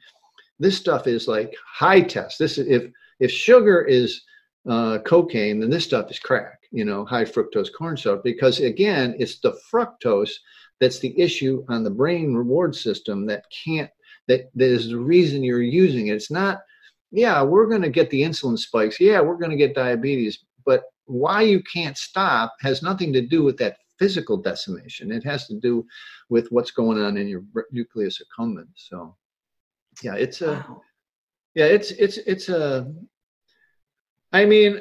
this 0.59 0.77
stuff 0.77 1.07
is 1.07 1.27
like 1.27 1.55
high 1.67 2.01
test. 2.01 2.39
This 2.39 2.57
is 2.57 2.69
if 2.69 2.91
if 3.19 3.31
sugar 3.31 3.83
is 3.83 4.23
uh, 4.69 4.99
cocaine 4.99 5.59
then 5.59 5.71
this 5.71 5.85
stuff 5.85 6.11
is 6.11 6.21
crack 6.21 6.61
you 6.71 6.85
know 6.85 7.05
high 7.05 7.25
fructose 7.25 7.73
corn 7.77 7.97
syrup 7.97 8.23
because 8.23 8.61
again 8.61 9.17
it's 9.19 9.41
the 9.41 9.59
fructose 9.71 10.31
that's 10.83 10.99
the 10.99 11.19
issue 11.19 11.65
on 11.69 11.85
the 11.85 11.91
brain 11.91 12.35
reward 12.35 12.75
system 12.75 13.25
that 13.27 13.45
can't 13.65 13.89
that, 14.27 14.51
that 14.57 14.69
is 14.69 14.89
the 14.89 14.99
reason 14.99 15.45
you're 15.45 15.63
using 15.63 16.09
it. 16.09 16.15
It's 16.15 16.31
not 16.31 16.61
yeah 17.13 17.41
we're 17.41 17.69
going 17.69 17.83
to 17.83 17.89
get 17.89 18.11
the 18.11 18.23
insulin 18.23 18.59
spikes. 18.59 18.99
Yeah 18.99 19.21
we're 19.21 19.37
going 19.37 19.53
to 19.53 19.57
get 19.57 19.77
diabetes 19.77 20.41
but 20.67 20.83
why 21.05 21.43
you 21.43 21.63
can't 21.73 21.97
stop 21.97 22.55
has 22.63 22.83
nothing 22.83 23.13
to 23.13 23.23
do 23.23 23.45
with 23.45 23.57
that 23.59 23.77
physical 23.99 24.37
decimation. 24.37 25.13
It 25.13 25.25
has 25.25 25.47
to 25.47 25.55
do 25.61 25.87
with 26.29 26.49
what's 26.51 26.73
going 26.73 27.01
on 27.01 27.17
in 27.17 27.29
your 27.29 27.45
nucleus 27.71 28.21
accumbens 28.21 28.75
so 28.75 29.17
yeah 30.03 30.17
it's 30.17 30.43
a 30.43 30.55
wow. 30.55 30.83
yeah 31.55 31.67
it's 31.67 31.93
it's 31.93 32.17
it's 32.19 32.49
a 32.49 32.93
i 34.33 34.45
mean 34.45 34.81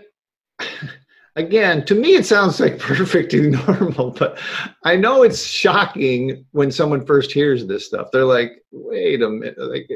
again 1.36 1.86
to 1.86 1.96
me 1.96 2.16
it 2.16 2.26
sounds 2.26 2.60
like 2.60 2.78
perfectly 2.80 3.50
normal 3.50 4.12
but 4.12 4.38
i 4.84 4.96
know 4.96 5.24
it's 5.24 5.44
shocking 5.44 6.46
when 6.52 6.72
someone 6.72 7.06
first 7.06 7.32
hears 7.32 7.66
this 7.66 7.86
stuff 7.86 8.10
they're 8.12 8.26
like 8.26 8.64
wait 8.72 9.22
a 9.22 9.30
minute 9.30 9.58
like 9.58 9.90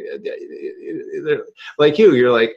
like 1.78 1.98
you 1.98 2.14
you're 2.16 2.32
like 2.32 2.56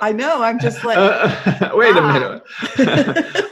i 0.00 0.12
know 0.12 0.42
i'm 0.42 0.58
just 0.58 0.84
like 0.84 0.98
uh, 0.98 1.70
wait 1.74 1.96
a 1.96 2.02
minute 2.02 2.42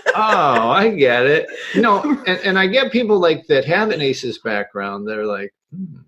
oh 0.15 0.71
i 0.71 0.89
get 0.89 1.27
it 1.27 1.47
no 1.77 2.03
and, 2.27 2.39
and 2.41 2.59
i 2.59 2.67
get 2.67 2.91
people 2.91 3.19
like 3.19 3.47
that 3.47 3.65
have 3.65 3.91
an 3.91 4.01
aces 4.01 4.39
background 4.39 5.07
they're 5.07 5.27
like 5.27 5.53
hmm 5.71 5.99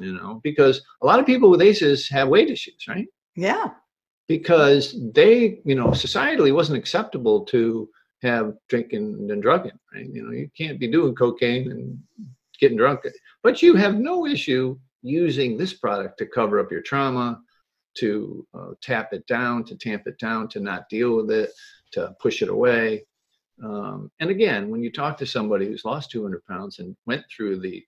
you 0.00 0.14
know, 0.14 0.40
because 0.42 0.80
a 1.02 1.06
lot 1.06 1.20
of 1.20 1.26
people 1.26 1.50
with 1.50 1.60
ACEs 1.60 2.08
have 2.08 2.28
weight 2.28 2.50
issues, 2.50 2.88
right? 2.88 3.06
Yeah. 3.36 3.68
Because 4.30 4.94
they, 5.12 5.58
you 5.64 5.74
know, 5.74 5.88
societally 5.88 6.54
wasn't 6.54 6.78
acceptable 6.78 7.44
to 7.46 7.88
have 8.22 8.54
drinking 8.68 9.26
and 9.28 9.42
drugging, 9.42 9.76
right? 9.92 10.06
You 10.06 10.22
know, 10.22 10.30
you 10.30 10.48
can't 10.56 10.78
be 10.78 10.86
doing 10.86 11.16
cocaine 11.16 11.68
and 11.72 11.98
getting 12.60 12.76
drunk, 12.76 13.00
but 13.42 13.60
you 13.60 13.74
have 13.74 13.96
no 13.96 14.28
issue 14.28 14.78
using 15.02 15.56
this 15.56 15.72
product 15.72 16.16
to 16.18 16.26
cover 16.26 16.60
up 16.60 16.70
your 16.70 16.80
trauma, 16.80 17.40
to 17.94 18.46
uh, 18.54 18.68
tap 18.80 19.12
it 19.12 19.26
down, 19.26 19.64
to 19.64 19.74
tamp 19.74 20.06
it 20.06 20.16
down, 20.20 20.46
to 20.50 20.60
not 20.60 20.88
deal 20.88 21.16
with 21.16 21.32
it, 21.32 21.50
to 21.90 22.14
push 22.20 22.40
it 22.40 22.50
away. 22.50 23.04
Um, 23.64 24.12
and 24.20 24.30
again, 24.30 24.70
when 24.70 24.80
you 24.80 24.92
talk 24.92 25.16
to 25.18 25.26
somebody 25.26 25.66
who's 25.66 25.84
lost 25.84 26.12
200 26.12 26.44
pounds 26.44 26.78
and 26.78 26.96
went 27.04 27.24
through 27.34 27.58
the 27.58 27.84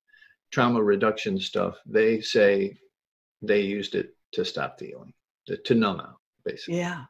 trauma 0.50 0.82
reduction 0.82 1.38
stuff, 1.38 1.76
they 1.86 2.20
say 2.20 2.76
they 3.42 3.60
used 3.60 3.94
it 3.94 4.16
to 4.32 4.44
stop 4.44 4.80
feeling, 4.80 5.12
to, 5.46 5.56
to 5.58 5.76
numb 5.76 6.00
out, 6.00 6.16
basically. 6.44 6.78
Yeah. 6.78 7.04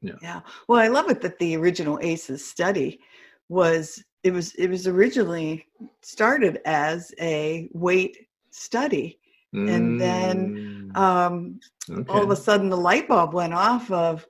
Yeah. 0.00 0.14
Yeah. 0.20 0.40
Well, 0.68 0.80
I 0.80 0.88
love 0.88 1.10
it 1.10 1.20
that 1.22 1.38
the 1.38 1.56
original 1.56 1.98
ACEs 2.02 2.44
study 2.44 3.00
was 3.48 4.02
it 4.22 4.32
was 4.32 4.54
it 4.54 4.68
was 4.68 4.86
originally 4.86 5.66
started 6.02 6.60
as 6.64 7.12
a 7.20 7.68
weight 7.72 8.26
study. 8.50 9.18
And 9.52 10.00
then 10.00 10.90
mm. 10.92 10.96
um, 10.96 11.60
okay. 11.88 12.12
all 12.12 12.24
of 12.24 12.30
a 12.30 12.34
sudden 12.34 12.68
the 12.68 12.76
light 12.76 13.06
bulb 13.06 13.34
went 13.34 13.54
off 13.54 13.88
of 13.92 14.26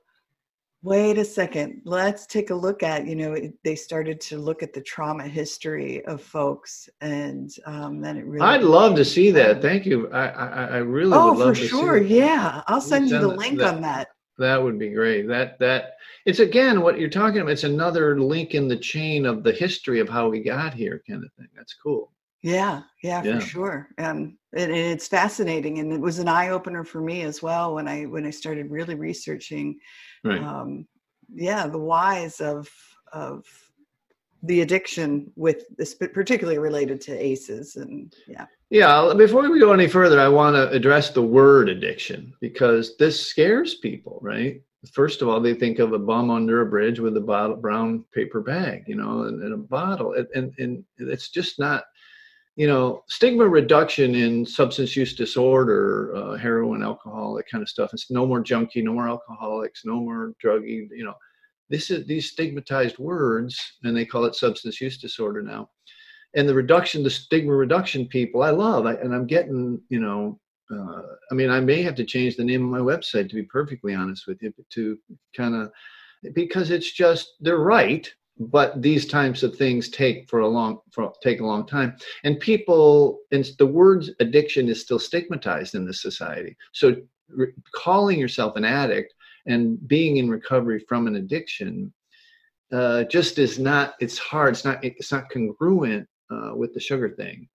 wait 0.85 1.17
a 1.17 1.25
second 1.25 1.81
let's 1.83 2.27
take 2.27 2.51
a 2.51 2.55
look 2.55 2.83
at 2.83 3.07
you 3.07 3.15
know 3.15 3.35
they 3.63 3.75
started 3.75 4.21
to 4.21 4.37
look 4.37 4.61
at 4.61 4.71
the 4.71 4.81
trauma 4.81 5.27
history 5.27 6.05
of 6.05 6.21
folks 6.21 6.87
and 7.01 7.55
um, 7.65 8.01
then 8.01 8.17
it 8.17 8.25
really 8.27 8.45
i'd 8.45 8.61
love 8.61 8.95
to 8.95 9.03
see 9.03 9.31
that 9.31 9.63
thank 9.63 9.83
you 9.83 10.07
i 10.11 10.27
i, 10.27 10.65
I 10.65 10.77
really 10.77 11.13
oh 11.15 11.35
for 11.35 11.55
sure 11.55 11.97
yeah 11.97 12.61
i'll 12.67 12.79
send 12.79 13.09
you 13.09 13.17
the 13.17 13.27
link 13.27 13.57
that, 13.57 13.73
on 13.73 13.81
that 13.81 14.09
that 14.37 14.61
would 14.61 14.77
be 14.77 14.89
great. 14.89 15.27
That 15.27 15.59
that 15.59 15.97
it's 16.25 16.39
again 16.39 16.81
what 16.81 16.99
you're 16.99 17.09
talking 17.09 17.41
about 17.41 17.51
it's 17.51 17.63
another 17.63 18.19
link 18.19 18.53
in 18.55 18.67
the 18.67 18.77
chain 18.77 19.25
of 19.25 19.43
the 19.43 19.51
history 19.51 19.99
of 19.99 20.09
how 20.09 20.29
we 20.29 20.41
got 20.41 20.73
here 20.73 21.01
kind 21.07 21.23
of 21.23 21.31
thing. 21.33 21.47
That's 21.55 21.73
cool. 21.73 22.11
Yeah 22.41 22.83
yeah, 23.01 23.23
yeah. 23.23 23.39
for 23.39 23.45
sure. 23.45 23.89
Um, 23.97 24.37
and, 24.55 24.71
and 24.71 24.79
it's 24.79 25.07
fascinating 25.07 25.79
and 25.79 25.91
it 25.91 25.99
was 25.99 26.19
an 26.19 26.27
eye-opener 26.27 26.83
for 26.83 27.01
me 27.01 27.21
as 27.21 27.41
well 27.41 27.75
when 27.75 27.87
i 27.87 28.03
when 28.03 28.25
i 28.25 28.29
started 28.29 28.71
really 28.71 28.95
researching 28.95 29.77
right. 30.23 30.41
um, 30.41 30.87
yeah 31.33 31.67
the 31.67 31.77
whys 31.77 32.41
of 32.41 32.69
of 33.13 33.45
the 34.43 34.61
addiction 34.61 35.31
with 35.35 35.65
this 35.77 35.93
particularly 35.95 36.59
related 36.59 37.01
to 37.01 37.11
aces 37.23 37.75
and 37.75 38.15
yeah 38.27 38.45
yeah 38.69 39.13
before 39.17 39.49
we 39.49 39.59
go 39.59 39.73
any 39.73 39.87
further 39.87 40.19
i 40.19 40.27
want 40.27 40.55
to 40.55 40.69
address 40.69 41.09
the 41.09 41.21
word 41.21 41.69
addiction 41.69 42.33
because 42.41 42.97
this 42.97 43.27
scares 43.27 43.75
people 43.75 44.19
right 44.21 44.61
first 44.91 45.21
of 45.21 45.27
all 45.27 45.39
they 45.39 45.53
think 45.53 45.79
of 45.79 45.93
a 45.93 45.99
bum 45.99 46.29
under 46.29 46.61
a 46.61 46.65
bridge 46.65 46.99
with 46.99 47.17
a 47.17 47.21
bottle 47.21 47.55
brown 47.55 48.03
paper 48.13 48.41
bag 48.41 48.83
you 48.87 48.95
know 48.95 49.23
and, 49.23 49.41
and 49.41 49.53
a 49.53 49.57
bottle 49.57 50.13
and, 50.13 50.27
and, 50.35 50.53
and 50.57 50.83
it's 50.97 51.29
just 51.29 51.59
not 51.59 51.85
you 52.55 52.67
know, 52.67 53.03
stigma 53.07 53.47
reduction 53.47 54.15
in 54.15 54.45
substance 54.45 54.95
use 54.95 55.13
disorder, 55.13 56.15
uh, 56.15 56.37
heroin, 56.37 56.83
alcohol, 56.83 57.33
that 57.33 57.49
kind 57.49 57.61
of 57.61 57.67
stuff. 57.67 57.93
It's 57.93 58.09
no 58.09 58.25
more 58.25 58.39
junkie, 58.39 58.81
no 58.81 58.93
more 58.93 59.09
alcoholics, 59.09 59.83
no 59.83 59.95
more 59.99 60.33
druggie. 60.43 60.87
You 60.91 61.03
know, 61.03 61.15
this 61.69 61.91
is 61.91 62.07
these 62.07 62.31
stigmatized 62.31 62.97
words, 62.97 63.59
and 63.83 63.95
they 63.95 64.05
call 64.05 64.23
it 64.23 64.35
substance 64.35 64.79
use 64.79 64.97
disorder 64.97 65.41
now. 65.41 65.69
And 66.35 66.47
the 66.47 66.53
reduction, 66.53 67.03
the 67.03 67.09
stigma 67.09 67.53
reduction 67.53 68.07
people, 68.07 68.43
I 68.43 68.49
love, 68.49 68.85
I, 68.85 68.93
and 68.95 69.13
I'm 69.13 69.25
getting, 69.25 69.81
you 69.89 69.99
know, 69.99 70.39
uh, 70.71 71.01
I 71.31 71.35
mean, 71.35 71.49
I 71.49 71.59
may 71.59 71.81
have 71.83 71.95
to 71.95 72.03
change 72.03 72.35
the 72.35 72.43
name 72.43 72.63
of 72.63 72.69
my 72.69 72.79
website 72.79 73.29
to 73.29 73.35
be 73.35 73.43
perfectly 73.43 73.93
honest 73.93 74.27
with 74.27 74.41
you, 74.41 74.53
to 74.71 74.97
kind 75.35 75.55
of 75.55 75.71
because 76.33 76.71
it's 76.71 76.91
just 76.91 77.35
they're 77.39 77.57
right 77.57 78.11
but 78.39 78.81
these 78.81 79.07
types 79.07 79.43
of 79.43 79.55
things 79.55 79.89
take 79.89 80.29
for 80.29 80.39
a 80.41 80.47
long 80.47 80.79
for 80.91 81.13
take 81.23 81.39
a 81.39 81.45
long 81.45 81.65
time. 81.65 81.95
And 82.23 82.39
people 82.39 83.19
and 83.31 83.49
the 83.59 83.65
word 83.65 84.05
addiction 84.19 84.67
is 84.67 84.81
still 84.81 84.99
stigmatized 84.99 85.75
in 85.75 85.85
this 85.85 86.01
society. 86.01 86.55
So 86.73 86.97
re- 87.29 87.53
calling 87.73 88.19
yourself 88.19 88.55
an 88.55 88.65
addict 88.65 89.13
and 89.45 89.85
being 89.87 90.17
in 90.17 90.29
recovery 90.29 90.83
from 90.87 91.07
an 91.07 91.15
addiction 91.15 91.93
uh, 92.73 93.03
just 93.05 93.39
is 93.39 93.57
not 93.59 93.93
it's 93.99 94.17
hard 94.17 94.53
it's 94.53 94.65
not 94.65 94.83
it's 94.83 95.11
not 95.11 95.29
congruent 95.29 96.07
uh, 96.31 96.51
with 96.55 96.73
the 96.73 96.79
sugar 96.79 97.09
thing 97.09 97.47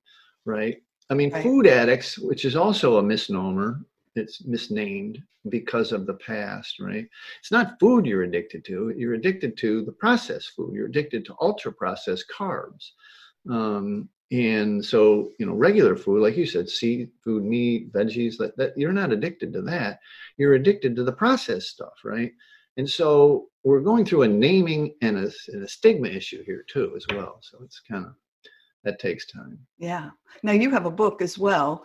right 0.45 0.83
i 1.11 1.15
mean 1.15 1.31
right. 1.31 1.43
food 1.43 1.67
addicts 1.67 2.19
which 2.19 2.45
is 2.45 2.57
also 2.57 2.99
a 2.99 3.03
misnomer 3.03 3.81
it's 4.17 4.45
misnamed 4.45 5.23
because 5.49 5.93
of 5.93 6.07
the 6.07 6.15
past, 6.15 6.81
right? 6.81 7.07
It's 7.41 7.53
not 7.53 7.79
food 7.81 8.07
you're 8.07 8.25
addicted 8.25 8.65
to. 8.67 8.93
You're 8.97 9.15
addicted 9.15 9.57
to 9.59 9.85
the 9.85 9.93
processed 9.93 10.53
food. 10.55 10.75
You're 10.75 10.87
addicted 10.87 11.25
to 11.27 11.37
ultra 11.41 11.73
processed 11.73 12.27
carbs. 12.37 12.91
Um, 13.49 14.09
and 14.33 14.85
so, 14.85 15.31
you 15.39 15.47
know, 15.47 15.55
regular 15.55 15.97
food, 15.97 16.23
like 16.23 16.37
you 16.37 16.47
said, 16.47 16.69
seafood, 16.69 17.45
meat, 17.45 17.93
veggies, 17.93 18.37
that, 18.39 18.57
that 18.59 18.77
you're 18.77 18.93
not 18.93 19.13
addicted 19.13 19.53
to 19.55 19.63
that. 19.63 20.01
You're 20.37 20.55
addicted 20.55 20.95
to 20.97 21.05
the 21.05 21.13
processed 21.13 21.69
stuff, 21.69 21.95
right? 22.05 22.33
And 22.77 22.89
so 22.89 23.49
we're 23.65 23.81
going 23.81 24.05
through 24.05 24.23
a 24.23 24.29
naming 24.29 24.95
and 25.03 25.19
a, 25.19 25.33
and 25.49 25.65
a 25.65 25.69
stigma 25.69 26.09
issue 26.09 26.45
here 26.45 26.65
too, 26.69 26.93
as 26.97 27.07
well. 27.13 27.39
So 27.41 27.59
it's 27.65 27.81
kind 27.81 28.07
of 28.07 28.15
that 28.85 28.99
takes 28.99 29.27
time. 29.27 29.59
Yeah. 29.79 30.11
Now 30.43 30.53
you 30.53 30.71
have 30.71 30.87
a 30.87 30.91
book 30.91 31.23
as 31.23 31.39
well. 31.39 31.85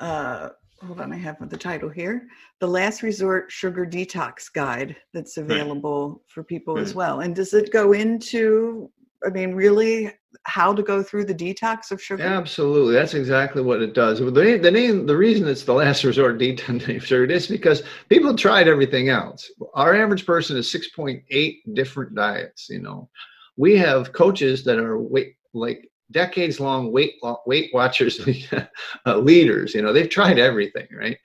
Uh, 0.00 0.50
hold 0.86 1.00
on, 1.00 1.12
I 1.12 1.16
have 1.16 1.36
the 1.48 1.56
title 1.56 1.88
here 1.88 2.28
The 2.60 2.68
Last 2.68 3.02
Resort 3.02 3.50
Sugar 3.50 3.84
Detox 3.84 4.52
Guide 4.52 4.96
that's 5.12 5.36
available 5.36 6.10
right. 6.10 6.18
for 6.28 6.42
people 6.44 6.74
right. 6.74 6.82
as 6.82 6.94
well. 6.94 7.20
And 7.20 7.34
does 7.34 7.52
it 7.54 7.72
go 7.72 7.92
into, 7.92 8.90
I 9.26 9.30
mean, 9.30 9.54
really 9.54 10.12
how 10.44 10.72
to 10.72 10.82
go 10.82 11.02
through 11.02 11.24
the 11.24 11.34
detox 11.34 11.90
of 11.90 12.02
sugar? 12.02 12.22
Absolutely, 12.22 12.94
that's 12.94 13.14
exactly 13.14 13.62
what 13.62 13.82
it 13.82 13.94
does. 13.94 14.20
The, 14.20 14.30
the 14.30 14.70
name, 14.70 15.06
the 15.06 15.16
reason 15.16 15.48
it's 15.48 15.64
the 15.64 15.74
last 15.74 16.04
resort 16.04 16.38
detox 16.40 16.96
of 16.96 17.04
sugar 17.04 17.24
is 17.24 17.46
because 17.46 17.82
people 18.08 18.36
tried 18.36 18.68
everything 18.68 19.08
else. 19.08 19.50
Our 19.74 20.00
average 20.00 20.26
person 20.26 20.56
is 20.56 20.70
six 20.70 20.90
point 20.90 21.22
eight 21.30 21.58
different 21.74 22.14
diets. 22.14 22.68
You 22.68 22.80
know, 22.80 23.10
we 23.56 23.76
have 23.78 24.12
coaches 24.12 24.64
that 24.64 24.78
are 24.78 24.98
weight 24.98 25.34
like 25.54 25.90
decades 26.10 26.60
long 26.60 26.92
weight 26.92 27.14
weight 27.46 27.70
watchers 27.72 28.20
uh, 29.06 29.18
leaders. 29.18 29.74
You 29.74 29.82
know, 29.82 29.92
they've 29.92 30.08
tried 30.08 30.38
everything, 30.38 30.88
right? 30.92 31.18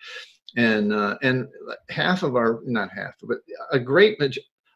And 0.56 0.93
uh, 0.93 1.17
and 1.24 1.48
half 1.89 2.24
of 2.24 2.36
our 2.36 2.62
not 2.65 2.89
half, 2.96 3.15
but 3.22 3.39
a 3.72 3.80
great 3.80 4.17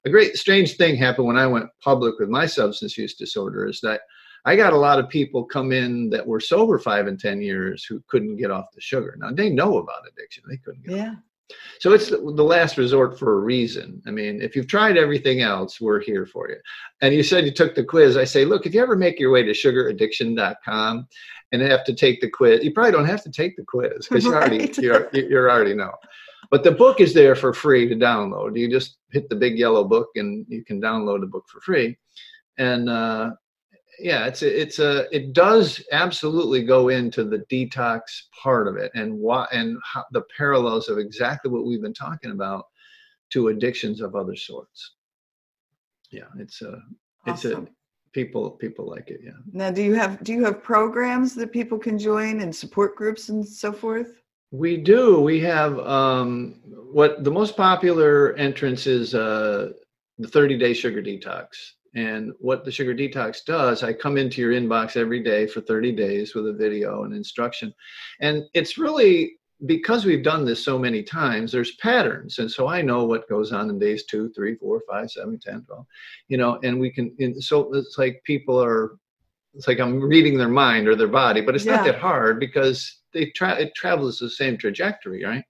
a 0.05 0.09
great 0.09 0.37
strange 0.37 0.77
thing 0.77 0.95
happened 0.95 1.27
when 1.27 1.37
I 1.37 1.47
went 1.47 1.69
public 1.81 2.19
with 2.19 2.29
my 2.29 2.45
substance 2.45 2.97
use 2.97 3.15
disorder 3.15 3.67
is 3.67 3.81
that 3.81 4.01
I 4.45 4.55
got 4.55 4.73
a 4.73 4.77
lot 4.77 4.99
of 4.99 5.09
people 5.09 5.43
come 5.43 5.73
in 5.73 6.09
that 6.11 6.25
were 6.25 6.39
sober 6.39 6.79
five 6.79 7.07
and 7.07 7.19
10 7.19 7.41
years 7.41 7.83
who 7.83 8.01
couldn't 8.07 8.37
get 8.37 8.49
off 8.49 8.71
the 8.73 8.79
sugar. 8.79 9.15
Now 9.19 9.31
they 9.31 9.49
know 9.49 9.77
about 9.77 10.07
addiction. 10.07 10.43
They 10.49 10.57
couldn't 10.57 10.85
get 10.85 10.95
yeah. 10.95 11.09
Off. 11.09 11.17
So 11.79 11.93
it's 11.93 12.09
the, 12.09 12.17
last 12.17 12.77
resort 12.77 13.17
for 13.17 13.33
a 13.33 13.39
reason. 13.39 14.01
I 14.07 14.11
mean, 14.11 14.41
if 14.41 14.55
you've 14.55 14.67
tried 14.67 14.97
everything 14.97 15.41
else, 15.41 15.79
we're 15.79 16.01
here 16.01 16.25
for 16.25 16.49
you. 16.49 16.57
And 17.01 17.13
you 17.13 17.23
said 17.23 17.45
you 17.45 17.51
took 17.51 17.75
the 17.75 17.83
quiz. 17.83 18.17
I 18.17 18.23
say, 18.23 18.45
look, 18.45 18.65
if 18.65 18.73
you 18.73 18.81
ever 18.81 18.95
make 18.95 19.19
your 19.19 19.31
way 19.31 19.43
to 19.43 19.51
sugaraddiction.com 19.51 21.07
and 21.51 21.61
have 21.61 21.83
to 21.85 21.93
take 21.93 22.19
the 22.19 22.29
quiz, 22.29 22.63
you 22.63 22.73
probably 22.73 22.91
don't 22.91 23.05
have 23.05 23.23
to 23.23 23.31
take 23.31 23.55
the 23.55 23.63
quiz 23.63 24.07
because 24.07 24.25
right. 24.27 24.77
you 24.77 24.91
already 24.91 25.13
you're, 25.13 25.29
you're 25.29 25.51
already 25.51 25.73
know. 25.73 25.93
But 26.49 26.63
the 26.63 26.71
book 26.71 27.01
is 27.01 27.13
there 27.13 27.35
for 27.35 27.53
free 27.53 27.87
to 27.89 27.95
download. 27.95 28.57
You 28.57 28.69
just 28.69 28.97
hit 29.11 29.29
the 29.29 29.35
big 29.35 29.57
yellow 29.57 29.83
book 29.83 30.09
and 30.15 30.45
you 30.49 30.63
can 30.63 30.81
download 30.81 31.21
the 31.21 31.27
book 31.27 31.45
for 31.47 31.59
free. 31.61 31.97
And 32.57 32.89
uh, 32.89 33.31
yeah, 33.99 34.25
it's 34.25 34.41
a, 34.41 34.61
it's 34.61 34.79
a 34.79 35.13
it 35.15 35.33
does 35.33 35.83
absolutely 35.91 36.63
go 36.63 36.89
into 36.89 37.23
the 37.23 37.39
detox 37.51 38.01
part 38.41 38.67
of 38.67 38.75
it 38.75 38.91
and 38.95 39.13
what 39.13 39.51
and 39.53 39.77
how, 39.83 40.05
the 40.11 40.23
parallels 40.35 40.89
of 40.89 40.97
exactly 40.97 41.51
what 41.51 41.65
we've 41.65 41.81
been 41.81 41.93
talking 41.93 42.31
about 42.31 42.65
to 43.31 43.49
addictions 43.49 44.01
of 44.01 44.15
other 44.15 44.35
sorts. 44.35 44.93
Yeah, 46.11 46.27
it's 46.37 46.61
a 46.61 46.81
it's 47.25 47.45
awesome. 47.45 47.65
a 47.65 48.11
people 48.13 48.51
people 48.51 48.89
like 48.89 49.09
it. 49.09 49.21
Yeah. 49.23 49.31
Now, 49.51 49.71
do 49.71 49.83
you 49.83 49.93
have 49.95 50.23
do 50.23 50.31
you 50.33 50.43
have 50.45 50.63
programs 50.63 51.35
that 51.35 51.51
people 51.51 51.77
can 51.77 51.97
join 51.97 52.41
and 52.41 52.55
support 52.55 52.95
groups 52.95 53.29
and 53.29 53.47
so 53.47 53.71
forth? 53.71 54.21
We 54.51 54.77
do. 54.77 55.19
We 55.19 55.39
have 55.41 55.77
um, 55.79 56.61
what 56.91 57.23
the 57.23 57.31
most 57.31 57.57
popular 57.57 58.33
entrance 58.35 58.87
is 58.87 59.13
uh, 59.13 59.71
the 60.17 60.27
30 60.27 60.57
day 60.57 60.73
sugar 60.73 61.01
detox. 61.01 61.73
And 61.97 62.31
what 62.37 62.63
the 62.63 62.71
sugar 62.71 62.93
detox 62.93 63.43
does, 63.43 63.81
I 63.81 63.91
come 63.91 64.17
into 64.17 64.39
your 64.39 64.53
inbox 64.53 64.95
every 64.95 65.23
day 65.23 65.47
for 65.47 65.61
30 65.61 65.93
days 65.93 66.35
with 66.35 66.47
a 66.47 66.53
video 66.53 67.05
and 67.05 67.13
instruction. 67.13 67.73
And 68.21 68.43
it's 68.53 68.77
really 68.77 69.37
because 69.65 70.05
we've 70.05 70.23
done 70.23 70.45
this 70.45 70.63
so 70.63 70.77
many 70.77 71.01
times, 71.01 71.51
there's 71.51 71.75
patterns. 71.77 72.37
And 72.37 72.51
so 72.51 72.67
I 72.67 72.83
know 72.83 73.05
what 73.05 73.27
goes 73.27 73.51
on 73.51 73.71
in 73.71 73.79
days 73.79 74.05
two, 74.05 74.31
three, 74.35 74.53
four, 74.57 74.83
five, 74.87 75.09
seven, 75.09 75.39
10, 75.39 75.63
12, 75.63 75.85
you 76.27 76.37
know, 76.37 76.59
and 76.61 76.79
we 76.79 76.91
can, 76.91 77.41
so 77.41 77.73
it's 77.73 77.97
like 77.97 78.21
people 78.25 78.63
are, 78.63 78.99
it's 79.55 79.67
like 79.67 79.79
I'm 79.79 79.99
reading 79.99 80.37
their 80.37 80.49
mind 80.49 80.87
or 80.87 80.95
their 80.95 81.07
body, 81.07 81.41
but 81.41 81.55
it's 81.55 81.65
yeah. 81.65 81.77
not 81.77 81.85
that 81.85 81.97
hard 81.97 82.39
because 82.39 83.01
they 83.11 83.31
tra- 83.31 83.59
it 83.59 83.73
travels 83.73 84.19
the 84.19 84.29
same 84.29 84.55
trajectory, 84.55 85.25
right? 85.25 85.43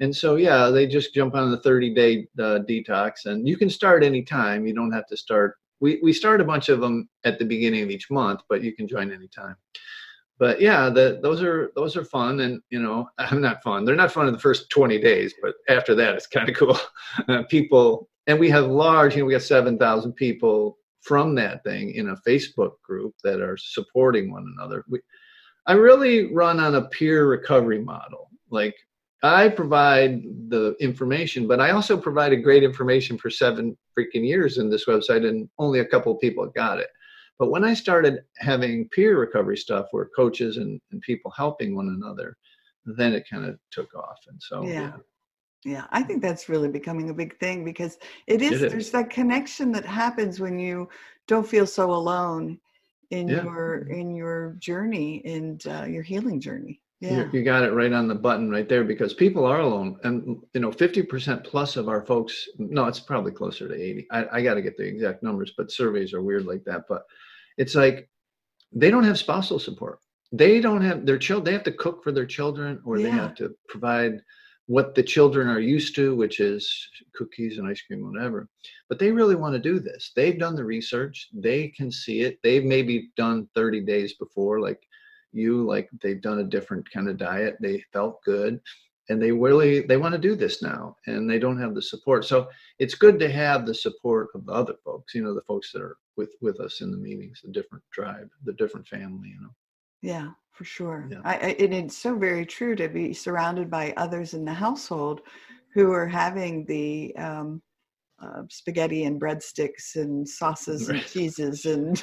And 0.00 0.14
so, 0.14 0.36
yeah, 0.36 0.70
they 0.70 0.88
just 0.88 1.14
jump 1.14 1.34
on 1.34 1.50
the 1.50 1.60
30 1.60 1.94
day 1.94 2.26
uh, 2.38 2.60
detox, 2.68 3.26
and 3.26 3.46
you 3.48 3.56
can 3.56 3.68
start 3.70 4.04
anytime. 4.04 4.66
You 4.66 4.74
don't 4.74 4.92
have 4.92 5.06
to 5.06 5.16
start. 5.16 5.56
We, 5.80 6.00
we 6.02 6.12
start 6.12 6.40
a 6.40 6.44
bunch 6.44 6.68
of 6.68 6.80
them 6.80 7.08
at 7.24 7.38
the 7.38 7.44
beginning 7.44 7.82
of 7.82 7.90
each 7.90 8.10
month, 8.10 8.40
but 8.48 8.62
you 8.62 8.74
can 8.74 8.88
join 8.88 9.12
anytime. 9.12 9.56
But 10.38 10.60
yeah, 10.60 10.88
the, 10.88 11.18
those 11.22 11.42
are 11.42 11.72
those 11.74 11.96
are 11.96 12.04
fun, 12.04 12.40
and 12.40 12.60
you 12.70 12.80
know, 12.80 13.08
I'm 13.18 13.40
not 13.40 13.62
fun. 13.62 13.84
They're 13.84 13.96
not 13.96 14.12
fun 14.12 14.28
in 14.28 14.32
the 14.32 14.40
first 14.40 14.70
20 14.70 15.00
days, 15.00 15.34
but 15.42 15.54
after 15.68 15.94
that, 15.96 16.14
it's 16.14 16.26
kind 16.26 16.48
of 16.48 16.56
cool. 16.56 16.78
Uh, 17.28 17.42
people, 17.44 18.08
and 18.26 18.38
we 18.38 18.48
have 18.48 18.66
large. 18.66 19.16
You 19.16 19.22
know, 19.22 19.26
we 19.26 19.32
got 19.32 19.42
7,000 19.42 20.12
people 20.12 20.78
from 21.00 21.34
that 21.34 21.64
thing 21.64 21.92
in 21.92 22.10
a 22.10 22.16
Facebook 22.16 22.80
group 22.82 23.14
that 23.24 23.40
are 23.40 23.56
supporting 23.56 24.30
one 24.30 24.44
another. 24.56 24.84
We, 24.88 25.00
I 25.66 25.72
really 25.72 26.32
run 26.32 26.60
on 26.60 26.76
a 26.76 26.88
peer 26.88 27.26
recovery 27.26 27.80
model. 27.80 28.30
Like 28.50 28.76
I 29.22 29.48
provide 29.48 30.22
the 30.48 30.76
information, 30.80 31.48
but 31.48 31.60
I 31.60 31.70
also 31.70 31.96
provided 31.96 32.44
great 32.44 32.62
information 32.62 33.18
for 33.18 33.30
seven 33.30 33.76
freaking 33.98 34.26
years 34.26 34.58
in 34.58 34.70
this 34.70 34.86
website, 34.86 35.28
and 35.28 35.48
only 35.58 35.80
a 35.80 35.84
couple 35.84 36.12
of 36.12 36.20
people 36.20 36.46
got 36.46 36.78
it. 36.78 36.88
But 37.38 37.50
when 37.50 37.64
I 37.64 37.74
started 37.74 38.20
having 38.38 38.88
peer 38.88 39.18
recovery 39.18 39.56
stuff 39.56 39.86
where 39.90 40.08
coaches 40.14 40.56
and, 40.56 40.80
and 40.92 41.00
people 41.02 41.32
helping 41.32 41.74
one 41.74 41.88
another, 41.88 42.36
then 42.84 43.12
it 43.12 43.28
kind 43.30 43.44
of 43.44 43.58
took 43.70 43.94
off. 43.94 44.18
And 44.28 44.40
so, 44.40 44.64
yeah. 44.64 44.72
yeah. 44.72 44.92
Yeah, 45.64 45.84
I 45.90 46.04
think 46.04 46.22
that's 46.22 46.48
really 46.48 46.68
becoming 46.68 47.10
a 47.10 47.14
big 47.14 47.36
thing 47.40 47.64
because 47.64 47.98
it 48.28 48.42
is, 48.42 48.62
it 48.62 48.66
is. 48.66 48.72
there's 48.72 48.90
that 48.92 49.10
connection 49.10 49.72
that 49.72 49.84
happens 49.84 50.38
when 50.38 50.56
you 50.56 50.88
don't 51.26 51.46
feel 51.46 51.66
so 51.66 51.90
alone 51.90 52.60
in 53.10 53.26
yeah. 53.26 53.42
your 53.42 53.88
in 53.88 54.14
your 54.14 54.54
journey 54.60 55.20
and 55.24 55.66
uh, 55.66 55.84
your 55.84 56.04
healing 56.04 56.40
journey 56.40 56.80
yeah 57.00 57.24
you, 57.24 57.30
you, 57.32 57.44
got 57.44 57.62
it 57.62 57.72
right 57.72 57.92
on 57.92 58.08
the 58.08 58.14
button 58.14 58.50
right 58.50 58.68
there 58.68 58.84
because 58.84 59.14
people 59.14 59.44
are 59.44 59.60
alone 59.60 59.98
and 60.04 60.40
you 60.54 60.60
know 60.60 60.70
50% 60.70 61.44
plus 61.44 61.76
of 61.76 61.88
our 61.88 62.04
folks 62.04 62.48
no 62.58 62.86
it's 62.86 63.00
probably 63.00 63.32
closer 63.32 63.68
to 63.68 63.74
80 63.74 64.06
i, 64.10 64.26
I 64.32 64.42
got 64.42 64.54
to 64.54 64.62
get 64.62 64.76
the 64.76 64.86
exact 64.86 65.22
numbers 65.22 65.52
but 65.56 65.70
surveys 65.70 66.12
are 66.12 66.22
weird 66.22 66.46
like 66.46 66.64
that 66.64 66.84
but 66.88 67.02
it's 67.56 67.74
like 67.74 68.08
they 68.72 68.90
don't 68.90 69.04
have 69.04 69.18
spousal 69.18 69.58
support 69.58 70.00
they 70.32 70.60
don't 70.60 70.82
have 70.82 71.06
their 71.06 71.18
child 71.18 71.44
they 71.44 71.52
have 71.52 71.64
to 71.64 71.72
cook 71.72 72.02
for 72.02 72.12
their 72.12 72.26
children 72.26 72.80
or 72.84 72.98
yeah. 72.98 73.04
they 73.04 73.10
have 73.10 73.34
to 73.36 73.54
provide 73.68 74.20
what 74.68 74.94
the 74.94 75.02
children 75.02 75.48
are 75.48 75.60
used 75.60 75.94
to, 75.94 76.14
which 76.14 76.40
is 76.40 76.88
cookies 77.14 77.56
and 77.56 77.66
ice 77.66 77.80
cream, 77.80 78.04
whatever. 78.04 78.46
But 78.90 78.98
they 78.98 79.10
really 79.10 79.34
want 79.34 79.54
to 79.54 79.58
do 79.58 79.80
this. 79.80 80.12
They've 80.14 80.38
done 80.38 80.54
the 80.54 80.64
research. 80.64 81.28
They 81.32 81.68
can 81.68 81.90
see 81.90 82.20
it. 82.20 82.38
They've 82.42 82.64
maybe 82.64 83.10
done 83.16 83.48
30 83.54 83.80
days 83.80 84.12
before, 84.16 84.60
like 84.60 84.78
you, 85.32 85.64
like 85.64 85.88
they've 86.02 86.20
done 86.20 86.40
a 86.40 86.44
different 86.44 86.90
kind 86.90 87.08
of 87.08 87.16
diet. 87.16 87.56
They 87.60 87.84
felt 87.92 88.22
good. 88.24 88.60
And 89.10 89.22
they 89.22 89.32
really 89.32 89.80
they 89.80 89.96
want 89.96 90.12
to 90.12 90.20
do 90.20 90.36
this 90.36 90.62
now 90.62 90.94
and 91.06 91.30
they 91.30 91.38
don't 91.38 91.58
have 91.58 91.74
the 91.74 91.80
support. 91.80 92.26
So 92.26 92.48
it's 92.78 92.94
good 92.94 93.18
to 93.20 93.30
have 93.30 93.64
the 93.64 93.74
support 93.74 94.28
of 94.34 94.44
the 94.44 94.52
other 94.52 94.74
folks, 94.84 95.14
you 95.14 95.22
know, 95.22 95.34
the 95.34 95.40
folks 95.42 95.72
that 95.72 95.80
are 95.80 95.96
with 96.18 96.34
with 96.42 96.60
us 96.60 96.82
in 96.82 96.90
the 96.90 96.98
meetings, 96.98 97.40
the 97.42 97.50
different 97.50 97.82
tribe, 97.90 98.28
the 98.44 98.52
different 98.52 98.86
family, 98.86 99.30
you 99.30 99.40
know. 99.40 99.54
Yeah, 100.02 100.28
for 100.52 100.64
sure. 100.64 101.08
Yeah. 101.10 101.20
I, 101.24 101.34
I, 101.36 101.56
and 101.58 101.72
it's 101.74 101.96
so 101.96 102.16
very 102.16 102.44
true 102.44 102.76
to 102.76 102.88
be 102.88 103.14
surrounded 103.14 103.70
by 103.70 103.94
others 103.96 104.34
in 104.34 104.44
the 104.44 104.52
household 104.52 105.22
who 105.72 105.90
are 105.90 106.06
having 106.06 106.66
the 106.66 107.16
um, 107.16 107.62
uh, 108.20 108.42
spaghetti 108.48 109.04
and 109.04 109.20
breadsticks 109.20 109.94
and 109.94 110.28
sauces 110.28 110.88
right. 110.88 110.98
and 110.98 111.06
cheeses 111.06 111.64
and, 111.66 112.02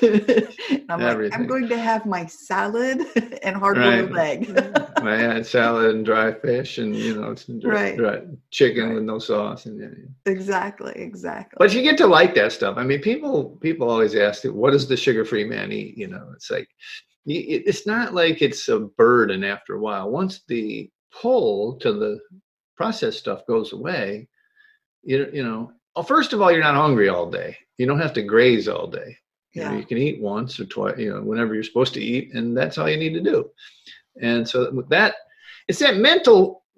I'm 0.90 1.02
like 1.02 1.34
I'm 1.36 1.46
going 1.46 1.68
to 1.68 1.78
have 1.78 2.06
my 2.06 2.26
salad 2.26 3.02
and 3.44 3.56
hard 3.58 3.76
boiled 3.76 4.14
right. 4.14 4.48
egg. 4.48 4.90
I 4.98 5.18
had 5.18 5.46
salad 5.46 5.94
and 5.94 6.06
dry 6.06 6.34
fish 6.34 6.78
and 6.78 6.96
you 6.96 7.20
know 7.20 7.36
dry, 7.60 7.72
right. 7.72 7.98
dry 7.98 8.22
chicken 8.52 8.88
right. 8.88 8.96
with 8.96 9.04
no 9.04 9.20
sauce 9.20 9.66
and 9.66 9.80
yeah. 9.80 10.32
exactly 10.32 10.94
exactly. 10.96 11.58
But 11.60 11.74
you 11.74 11.82
get 11.82 11.98
to 11.98 12.08
like 12.08 12.34
that 12.36 12.54
stuff. 12.54 12.78
I 12.78 12.84
mean, 12.84 13.02
people 13.02 13.58
people 13.62 13.90
always 13.90 14.16
ask, 14.16 14.44
you 14.46 14.54
"What 14.54 14.72
does 14.72 14.88
the 14.88 14.96
sugar 14.96 15.26
free 15.26 15.44
man 15.44 15.72
eat?" 15.74 15.98
You 15.98 16.08
know, 16.08 16.30
it's 16.34 16.50
like 16.50 16.70
it's 17.26 17.86
not 17.86 18.14
like 18.14 18.42
it's 18.42 18.70
a 18.70 18.80
burden 18.80 19.44
after 19.44 19.76
a 19.76 19.80
while. 19.80 20.10
Once 20.10 20.44
the 20.48 20.90
pull 21.12 21.76
to 21.80 21.92
the 21.92 22.20
processed 22.78 23.20
stuff 23.20 23.46
goes 23.48 23.74
away, 23.74 24.28
you, 25.04 25.28
you 25.34 25.44
know, 25.44 25.72
well, 25.96 26.04
first 26.04 26.34
of 26.34 26.42
all, 26.42 26.52
you're 26.52 26.62
not 26.64 26.76
hungry 26.76 27.10
all 27.10 27.30
day. 27.30 27.58
You 27.78 27.86
don't 27.86 28.00
have 28.00 28.14
to 28.14 28.22
graze 28.22 28.68
all 28.68 28.88
day. 28.88 29.18
You, 29.54 29.62
yeah. 29.62 29.72
know, 29.72 29.78
you 29.78 29.86
can 29.86 29.98
eat 29.98 30.22
once 30.22 30.60
or 30.60 30.66
twice, 30.66 30.98
you 30.98 31.14
know, 31.14 31.22
whenever 31.22 31.54
you're 31.54 31.64
supposed 31.64 31.94
to 31.94 32.02
eat, 32.02 32.34
and 32.34 32.56
that's 32.56 32.78
all 32.78 32.90
you 32.90 32.98
need 32.98 33.14
to 33.14 33.22
do. 33.22 33.50
And 34.22 34.48
so 34.48 34.72
that 34.90 35.16
it's 35.68 35.80
that 35.80 35.98
mental 35.98 36.64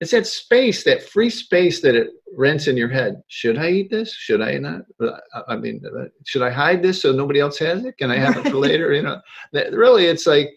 it's 0.00 0.10
that 0.12 0.26
space, 0.26 0.84
that 0.84 1.02
free 1.02 1.28
space 1.28 1.82
that 1.82 1.94
it 1.94 2.08
rents 2.34 2.66
in 2.66 2.78
your 2.78 2.88
head. 2.88 3.22
Should 3.28 3.58
I 3.58 3.68
eat 3.68 3.90
this? 3.90 4.12
Should 4.12 4.40
I 4.40 4.56
not? 4.56 4.82
Uh, 4.98 5.18
I 5.48 5.56
mean, 5.56 5.82
uh, 5.84 6.06
should 6.24 6.42
I 6.42 6.50
hide 6.50 6.82
this 6.82 7.02
so 7.02 7.12
nobody 7.12 7.40
else 7.40 7.58
has 7.58 7.84
it? 7.84 7.98
Can 7.98 8.10
I 8.10 8.16
have 8.16 8.38
it 8.38 8.50
for 8.50 8.56
later? 8.56 8.92
You 8.92 9.02
know, 9.02 9.20
that 9.52 9.72
really, 9.72 10.06
it's 10.06 10.26
like 10.26 10.50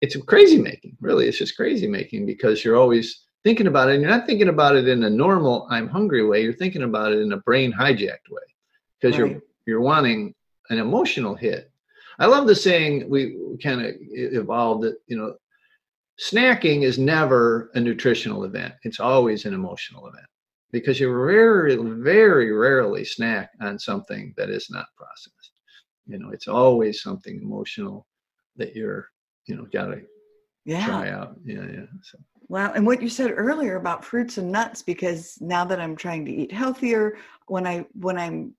it's 0.00 0.16
crazy 0.24 0.58
making. 0.58 0.96
Really, 1.00 1.28
it's 1.28 1.38
just 1.38 1.56
crazy 1.56 1.86
making 1.86 2.26
because 2.26 2.64
you're 2.64 2.76
always 2.76 3.24
thinking 3.44 3.66
about 3.66 3.88
it, 3.88 3.94
and 3.94 4.02
you're 4.02 4.10
not 4.10 4.26
thinking 4.26 4.48
about 4.48 4.76
it 4.76 4.88
in 4.88 5.04
a 5.04 5.10
normal 5.10 5.66
"I'm 5.70 5.88
hungry" 5.88 6.24
way. 6.24 6.42
You're 6.42 6.52
thinking 6.52 6.82
about 6.82 7.12
it 7.12 7.20
in 7.20 7.32
a 7.32 7.38
brain 7.38 7.72
hijacked 7.72 8.30
way 8.30 8.42
because 9.00 9.18
right. 9.18 9.32
you're 9.32 9.42
you're 9.66 9.80
wanting 9.80 10.34
an 10.70 10.78
emotional 10.78 11.34
hit. 11.34 11.70
I 12.18 12.26
love 12.26 12.46
the 12.46 12.54
saying 12.54 13.08
we 13.08 13.36
kind 13.62 13.80
of 13.80 13.94
evolved 14.00 14.84
that 14.84 14.96
you 15.06 15.16
know 15.16 15.34
snacking 16.20 16.82
is 16.82 16.98
never 16.98 17.70
a 17.74 17.80
nutritional 17.80 18.44
event. 18.44 18.74
It's 18.84 19.00
always 19.00 19.46
an 19.46 19.54
emotional 19.54 20.06
event 20.08 20.26
because 20.70 21.00
you 21.00 21.08
very 21.08 21.76
very 21.76 22.52
rarely 22.52 23.04
snack 23.04 23.50
on 23.60 23.78
something 23.78 24.34
that 24.36 24.50
is 24.50 24.68
not 24.70 24.86
processed. 24.96 25.52
You 26.06 26.18
know, 26.18 26.30
it's 26.30 26.48
always 26.48 27.02
something 27.02 27.40
emotional 27.40 28.06
that 28.56 28.76
you're, 28.76 29.08
you 29.46 29.56
know, 29.56 29.66
gotta 29.72 30.02
Yeah. 30.64 30.84
try 30.84 31.10
out. 31.10 31.36
Yeah, 31.44 31.64
yeah. 31.72 31.86
So 32.02 32.18
Wow. 32.50 32.72
And 32.72 32.84
what 32.84 33.00
you 33.00 33.08
said 33.08 33.32
earlier 33.36 33.76
about 33.76 34.04
fruits 34.04 34.36
and 34.36 34.50
nuts, 34.50 34.82
because 34.82 35.38
now 35.40 35.64
that 35.64 35.80
I'm 35.80 35.94
trying 35.94 36.24
to 36.24 36.32
eat 36.32 36.50
healthier, 36.50 37.16
when 37.46 37.64
I 37.64 37.86
when 37.92 38.18
I'm 38.18 38.56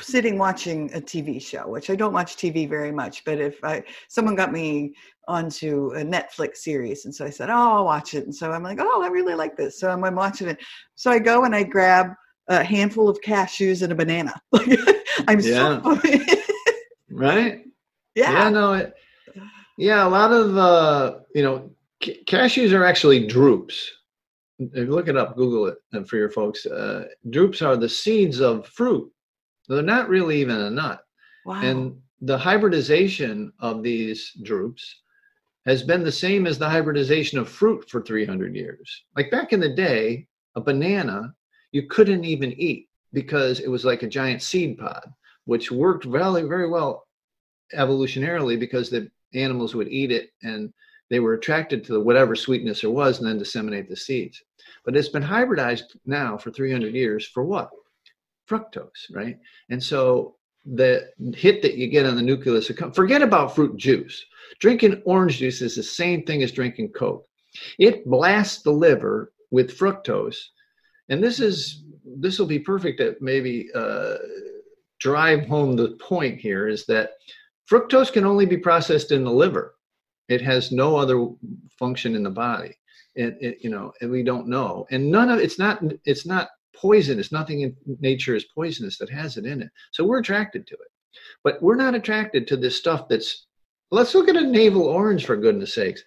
sitting 0.00 0.38
watching 0.38 0.90
a 0.94 1.00
TV 1.02 1.40
show, 1.40 1.68
which 1.68 1.90
I 1.90 1.96
don't 1.96 2.14
watch 2.14 2.36
TV 2.36 2.66
very 2.66 2.90
much, 2.90 3.26
but 3.26 3.38
if 3.38 3.62
I 3.62 3.84
someone 4.08 4.36
got 4.36 4.52
me 4.52 4.94
onto 5.28 5.92
a 5.96 6.02
Netflix 6.02 6.56
series, 6.56 7.04
and 7.04 7.14
so 7.14 7.26
I 7.26 7.30
said, 7.30 7.50
"Oh, 7.50 7.74
I'll 7.74 7.84
watch 7.84 8.14
it," 8.14 8.24
and 8.24 8.34
so 8.34 8.52
I'm 8.52 8.62
like, 8.62 8.78
"Oh, 8.80 9.02
I 9.02 9.08
really 9.08 9.34
like 9.34 9.54
this," 9.54 9.78
so 9.78 9.90
I'm, 9.90 10.02
I'm 10.02 10.16
watching 10.16 10.48
it. 10.48 10.58
So 10.94 11.10
I 11.10 11.18
go 11.18 11.44
and 11.44 11.54
I 11.54 11.64
grab 11.64 12.06
a 12.48 12.64
handful 12.64 13.06
of 13.06 13.20
cashews 13.20 13.82
and 13.82 13.92
a 13.92 13.94
banana. 13.94 14.32
I'm 15.28 15.40
Yeah. 15.40 15.82
so 15.82 16.00
right. 17.10 17.66
yeah. 18.14 18.32
Yeah, 18.32 18.48
no, 18.48 18.72
it, 18.72 18.94
yeah, 19.76 20.06
a 20.06 20.08
lot 20.08 20.32
of 20.32 20.56
uh, 20.56 21.18
you 21.34 21.42
know, 21.42 21.70
ca- 22.02 22.22
cashews 22.26 22.72
are 22.72 22.84
actually 22.84 23.26
drupes. 23.26 23.90
If 24.58 24.86
you 24.86 24.94
look 24.94 25.08
it 25.08 25.16
up, 25.16 25.36
Google 25.36 25.66
it 25.66 26.08
for 26.08 26.16
your 26.16 26.30
folks. 26.30 26.66
Uh, 26.66 27.06
drupes 27.30 27.62
are 27.62 27.76
the 27.76 27.88
seeds 27.88 28.40
of 28.40 28.66
fruit. 28.66 29.10
They're 29.68 29.82
not 29.82 30.08
really 30.08 30.40
even 30.40 30.60
a 30.60 30.70
nut. 30.70 31.02
Wow. 31.46 31.60
And 31.62 31.96
the 32.20 32.38
hybridization 32.38 33.52
of 33.58 33.82
these 33.82 34.32
drupes 34.42 35.02
has 35.66 35.82
been 35.82 36.04
the 36.04 36.12
same 36.12 36.46
as 36.46 36.58
the 36.58 36.68
hybridization 36.68 37.38
of 37.38 37.48
fruit 37.48 37.88
for 37.88 38.02
300 38.02 38.54
years. 38.54 39.04
Like 39.16 39.30
back 39.30 39.52
in 39.52 39.60
the 39.60 39.74
day, 39.74 40.26
a 40.54 40.60
banana 40.60 41.34
you 41.72 41.86
couldn't 41.86 42.24
even 42.24 42.52
eat 42.52 42.88
because 43.12 43.60
it 43.60 43.68
was 43.68 43.84
like 43.84 44.02
a 44.02 44.08
giant 44.08 44.42
seed 44.42 44.78
pod, 44.78 45.12
which 45.44 45.72
worked 45.72 46.04
very, 46.04 46.42
very 46.42 46.68
well 46.68 47.06
evolutionarily 47.74 48.58
because 48.58 48.90
the 48.90 49.10
animals 49.34 49.74
would 49.74 49.88
eat 49.88 50.12
it 50.12 50.30
and 50.42 50.72
they 51.10 51.20
were 51.20 51.34
attracted 51.34 51.84
to 51.84 52.00
whatever 52.00 52.34
sweetness 52.34 52.80
there 52.80 52.90
was 52.90 53.18
and 53.18 53.28
then 53.28 53.38
disseminate 53.38 53.88
the 53.88 53.96
seeds. 53.96 54.42
But 54.84 54.96
it's 54.96 55.08
been 55.08 55.22
hybridized 55.22 55.96
now 56.06 56.36
for 56.36 56.50
300 56.50 56.94
years 56.94 57.26
for 57.26 57.44
what? 57.44 57.70
Fructose, 58.48 59.12
right? 59.12 59.38
And 59.70 59.82
so 59.82 60.36
the 60.64 61.10
hit 61.34 61.62
that 61.62 61.74
you 61.74 61.88
get 61.88 62.06
on 62.06 62.16
the 62.16 62.22
nucleus, 62.22 62.70
forget 62.94 63.22
about 63.22 63.54
fruit 63.54 63.76
juice. 63.76 64.24
Drinking 64.60 65.02
orange 65.04 65.38
juice 65.38 65.60
is 65.60 65.76
the 65.76 65.82
same 65.82 66.24
thing 66.24 66.42
as 66.42 66.52
drinking 66.52 66.90
Coke. 66.90 67.26
It 67.78 68.06
blasts 68.06 68.62
the 68.62 68.70
liver 68.70 69.32
with 69.50 69.76
fructose. 69.76 70.38
And 71.08 71.22
this 71.22 71.40
is 71.40 71.84
this 72.04 72.38
will 72.38 72.46
be 72.46 72.58
perfect 72.58 72.98
to 72.98 73.16
maybe 73.20 73.68
uh, 73.74 74.16
drive 74.98 75.46
home 75.46 75.76
the 75.76 75.96
point 76.00 76.40
here 76.40 76.68
is 76.68 76.84
that 76.86 77.12
fructose 77.70 78.12
can 78.12 78.24
only 78.24 78.46
be 78.46 78.56
processed 78.56 79.12
in 79.12 79.24
the 79.24 79.30
liver. 79.30 79.74
It 80.32 80.40
has 80.42 80.72
no 80.72 80.96
other 80.96 81.28
function 81.78 82.14
in 82.14 82.22
the 82.22 82.30
body. 82.30 82.74
It, 83.14 83.36
it 83.40 83.58
you 83.60 83.70
know, 83.70 83.92
and 84.00 84.10
we 84.10 84.22
don't 84.22 84.48
know. 84.48 84.86
And 84.90 85.10
none 85.10 85.28
of 85.28 85.38
it's 85.38 85.58
not 85.58 85.82
it's 86.04 86.26
not 86.26 86.48
poisonous. 86.74 87.30
Nothing 87.30 87.60
in 87.60 87.76
nature 88.00 88.34
is 88.34 88.44
poisonous 88.44 88.96
that 88.98 89.10
has 89.10 89.36
it 89.36 89.44
in 89.44 89.60
it. 89.60 89.70
So 89.92 90.04
we're 90.04 90.20
attracted 90.20 90.66
to 90.66 90.74
it. 90.74 90.90
But 91.44 91.62
we're 91.62 91.76
not 91.76 91.94
attracted 91.94 92.46
to 92.48 92.56
this 92.56 92.76
stuff 92.76 93.08
that's 93.08 93.46
let's 93.90 94.14
look 94.14 94.28
at 94.28 94.36
a 94.36 94.46
navel 94.46 94.84
orange 94.84 95.26
for 95.26 95.36
goodness 95.36 95.74
sakes. 95.74 96.02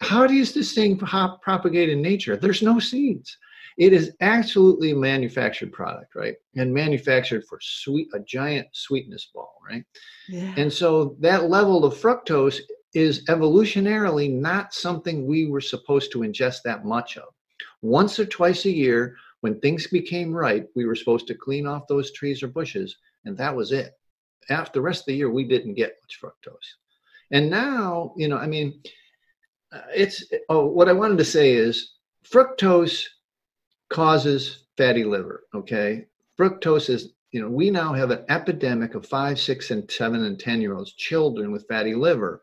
How 0.00 0.26
does 0.26 0.54
this 0.54 0.72
thing 0.72 0.98
hop, 0.98 1.42
propagate 1.42 1.90
in 1.90 2.00
nature? 2.00 2.36
There's 2.36 2.62
no 2.62 2.78
seeds. 2.78 3.36
It 3.76 3.92
is 3.92 4.12
absolutely 4.20 4.90
a 4.92 4.96
manufactured 4.96 5.72
product, 5.72 6.14
right? 6.14 6.34
And 6.56 6.72
manufactured 6.72 7.44
for 7.48 7.58
sweet 7.62 8.08
a 8.14 8.20
giant 8.20 8.68
sweetness 8.72 9.30
ball, 9.34 9.54
right? 9.68 9.84
yeah. 10.28 10.54
And 10.56 10.72
so 10.72 11.16
that 11.20 11.48
level 11.48 11.84
of 11.84 11.94
fructose 11.94 12.58
is 12.94 13.24
evolutionarily 13.26 14.30
not 14.30 14.74
something 14.74 15.26
we 15.26 15.46
were 15.46 15.60
supposed 15.60 16.10
to 16.12 16.20
ingest 16.20 16.62
that 16.64 16.84
much 16.84 17.16
of. 17.16 17.28
Once 17.82 18.18
or 18.18 18.26
twice 18.26 18.64
a 18.64 18.70
year, 18.70 19.16
when 19.40 19.58
things 19.60 19.86
became 19.86 20.32
ripe, 20.32 20.70
we 20.74 20.84
were 20.84 20.94
supposed 20.94 21.26
to 21.28 21.34
clean 21.34 21.66
off 21.66 21.86
those 21.88 22.12
trees 22.12 22.42
or 22.42 22.48
bushes, 22.48 22.96
and 23.24 23.36
that 23.38 23.54
was 23.54 23.72
it. 23.72 23.92
After 24.50 24.78
the 24.78 24.82
rest 24.82 25.02
of 25.02 25.06
the 25.06 25.14
year, 25.14 25.30
we 25.30 25.44
didn't 25.44 25.74
get 25.74 25.96
much 26.02 26.20
fructose. 26.20 26.76
And 27.30 27.48
now, 27.48 28.12
you 28.16 28.28
know, 28.28 28.36
I 28.36 28.46
mean, 28.46 28.80
uh, 29.72 29.82
it's 29.94 30.24
oh, 30.48 30.66
what 30.66 30.88
I 30.88 30.92
wanted 30.92 31.18
to 31.18 31.24
say 31.24 31.52
is 31.52 31.92
fructose 32.24 33.06
causes 33.88 34.64
fatty 34.76 35.04
liver. 35.04 35.44
Okay, 35.54 36.06
fructose 36.38 36.90
is 36.90 37.12
you 37.30 37.40
know 37.40 37.48
we 37.48 37.70
now 37.70 37.92
have 37.92 38.10
an 38.10 38.24
epidemic 38.28 38.94
of 38.94 39.06
five, 39.06 39.38
six, 39.38 39.70
and 39.70 39.88
seven 39.90 40.24
and 40.24 40.40
ten 40.40 40.60
year 40.60 40.74
olds, 40.74 40.92
children 40.94 41.52
with 41.52 41.68
fatty 41.68 41.94
liver. 41.94 42.42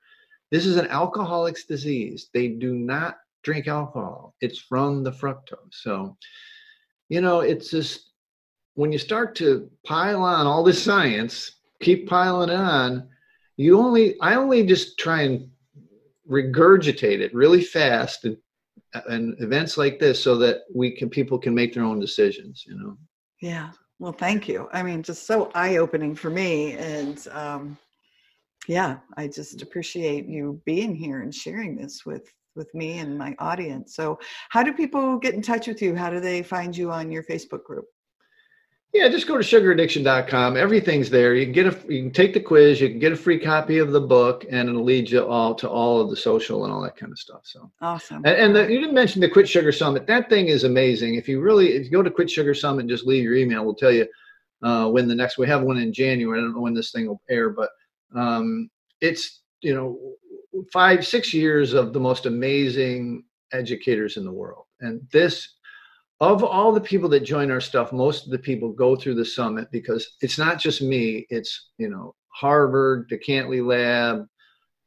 This 0.51 0.65
is 0.65 0.77
an 0.77 0.87
alcoholic's 0.87 1.65
disease. 1.65 2.29
They 2.33 2.47
do 2.49 2.73
not 2.73 3.17
drink 3.43 3.67
alcohol. 3.67 4.35
It's 4.41 4.59
from 4.59 5.03
the 5.03 5.11
fructose. 5.11 5.71
So, 5.71 6.17
you 7.09 7.21
know, 7.21 7.41
it's 7.41 7.69
just 7.69 8.11
when 8.75 8.91
you 8.91 8.97
start 8.97 9.35
to 9.35 9.69
pile 9.85 10.23
on 10.23 10.45
all 10.45 10.63
this 10.63 10.81
science, 10.81 11.57
keep 11.81 12.07
piling 12.07 12.49
on, 12.49 13.09
you 13.55 13.79
only 13.79 14.19
I 14.21 14.35
only 14.35 14.65
just 14.65 14.99
try 14.99 15.23
and 15.23 15.49
regurgitate 16.29 17.19
it 17.19 17.33
really 17.33 17.61
fast 17.61 18.25
and 18.25 18.37
and 19.07 19.35
events 19.41 19.77
like 19.77 19.99
this 19.99 20.21
so 20.21 20.37
that 20.37 20.61
we 20.73 20.91
can 20.91 21.09
people 21.09 21.37
can 21.37 21.53
make 21.53 21.73
their 21.73 21.83
own 21.83 21.99
decisions 21.99 22.63
you 22.67 22.77
know 22.77 22.97
Yeah. 23.41 23.71
Well, 23.99 24.13
thank 24.13 24.47
you. 24.47 24.69
I 24.71 24.83
mean, 24.83 25.01
just 25.01 25.25
so 25.25 25.51
eye 25.55 25.77
opening 25.77 26.13
for 26.15 26.29
me. 26.29 26.73
And 26.73 27.27
um, 27.31 27.77
yeah, 28.67 28.97
I 29.15 29.27
just 29.27 29.61
appreciate 29.61 30.25
you 30.27 30.61
being 30.65 30.95
here 30.95 31.21
and 31.21 31.33
sharing 31.33 31.75
this 31.75 32.05
with 32.05 32.31
with 32.55 32.73
me 32.73 32.97
and 32.97 33.17
my 33.17 33.35
audience. 33.37 33.95
So, 33.95 34.19
how 34.49 34.63
do 34.63 34.73
people 34.73 35.17
get 35.19 35.35
in 35.35 35.41
touch 35.41 35.67
with 35.67 35.81
you? 35.81 35.95
How 35.95 36.09
do 36.09 36.19
they 36.19 36.41
find 36.41 36.75
you 36.75 36.91
on 36.91 37.11
your 37.11 37.23
Facebook 37.23 37.63
group? 37.63 37.85
yeah 38.93 39.07
just 39.09 39.27
go 39.27 39.37
to 39.37 39.43
sugaraddiction.com 39.43 40.55
everything's 40.55 41.09
there 41.09 41.35
you 41.35 41.45
can 41.45 41.51
get 41.53 41.67
a 41.67 41.93
you 41.93 42.03
can 42.03 42.11
take 42.11 42.33
the 42.33 42.39
quiz 42.39 42.79
you 42.79 42.89
can 42.89 42.99
get 42.99 43.11
a 43.11 43.15
free 43.17 43.39
copy 43.39 43.77
of 43.79 43.91
the 43.91 43.99
book 43.99 44.45
and 44.49 44.69
it'll 44.69 44.83
lead 44.83 45.09
you 45.09 45.25
all 45.25 45.53
to 45.53 45.69
all 45.69 45.99
of 45.99 46.09
the 46.09 46.15
social 46.15 46.63
and 46.63 46.73
all 46.73 46.81
that 46.81 46.95
kind 46.95 47.11
of 47.11 47.19
stuff 47.19 47.41
so 47.43 47.69
Awesome. 47.81 48.23
and, 48.25 48.35
and 48.35 48.55
the, 48.55 48.61
you 48.71 48.79
didn't 48.79 48.93
mention 48.93 49.21
the 49.21 49.29
quit 49.29 49.47
sugar 49.47 49.71
summit 49.71 50.07
that 50.07 50.29
thing 50.29 50.47
is 50.47 50.63
amazing 50.63 51.15
if 51.15 51.27
you 51.27 51.41
really 51.41 51.73
if 51.73 51.85
you 51.85 51.91
go 51.91 52.01
to 52.01 52.11
quit 52.11 52.29
sugar 52.29 52.53
summit 52.53 52.81
and 52.81 52.89
just 52.89 53.05
leave 53.05 53.23
your 53.23 53.35
email 53.35 53.63
we'll 53.63 53.75
tell 53.75 53.91
you 53.91 54.07
uh, 54.63 54.87
when 54.89 55.07
the 55.07 55.15
next 55.15 55.37
we 55.37 55.47
have 55.47 55.61
one 55.61 55.77
in 55.77 55.91
january 55.93 56.39
i 56.39 56.41
don't 56.41 56.55
know 56.55 56.61
when 56.61 56.73
this 56.73 56.91
thing 56.91 57.07
will 57.07 57.21
air 57.29 57.49
but 57.49 57.69
um, 58.15 58.69
it's 59.01 59.41
you 59.61 59.73
know 59.73 59.97
five 60.71 61.05
six 61.05 61.33
years 61.33 61.73
of 61.73 61.93
the 61.93 61.99
most 61.99 62.25
amazing 62.25 63.23
educators 63.53 64.17
in 64.17 64.25
the 64.25 64.31
world 64.31 64.65
and 64.81 65.01
this 65.11 65.55
of 66.19 66.43
all 66.43 66.71
the 66.73 66.81
people 66.81 67.07
that 67.07 67.21
join 67.21 67.51
our 67.51 67.61
stuff 67.61 67.91
most 67.93 68.25
of 68.25 68.31
the 68.31 68.39
people 68.39 68.71
go 68.71 68.95
through 68.95 69.15
the 69.15 69.23
summit 69.25 69.67
because 69.71 70.15
it's 70.21 70.37
not 70.37 70.59
just 70.59 70.81
me 70.81 71.25
it's 71.29 71.69
you 71.77 71.89
know 71.89 72.13
harvard 72.29 73.07
the 73.09 73.17
cantley 73.17 73.65
lab 73.65 74.25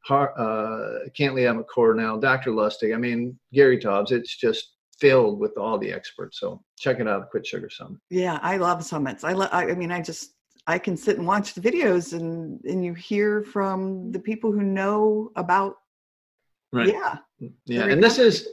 Har- 0.07 0.39
uh, 0.39 1.09
cantley 1.19 1.47
lab 1.47 1.59
at 1.61 1.69
cornell 1.69 2.19
dr 2.19 2.51
lustig 2.51 2.95
i 2.95 2.99
mean 2.99 3.39
gary 3.53 3.79
Taubes. 3.79 4.13
it's 4.13 4.37
just 4.37 4.73
filled 5.01 5.41
with 5.41 5.57
all 5.57 5.79
the 5.79 5.91
experts 5.93 6.39
so 6.41 6.63
check 6.79 7.01
it 7.01 7.09
out 7.09 7.31
quit 7.31 7.47
sugar 7.47 7.71
summit 7.71 7.99
Yeah, 8.11 8.39
I 8.43 8.59
love 8.59 8.85
summits. 8.85 9.25
I 9.25 9.33
love. 9.33 9.49
I 9.51 9.75
mean, 9.75 9.91
I 9.91 10.03
just 10.03 10.35
I 10.67 10.79
can 10.79 10.97
sit 10.97 11.19
and 11.19 11.27
watch 11.27 11.55
the 11.55 11.61
videos 11.61 12.13
and 12.13 12.61
and 12.65 12.85
you 12.85 12.95
hear 12.95 13.43
from 13.43 14.13
the 14.13 14.21
people 14.21 14.53
who 14.53 14.63
know 14.63 15.31
about. 15.37 15.77
right 16.73 16.89
Yeah. 16.89 17.17
yeah 17.67 17.87
and 17.87 18.03
this 18.03 18.19
is 18.19 18.49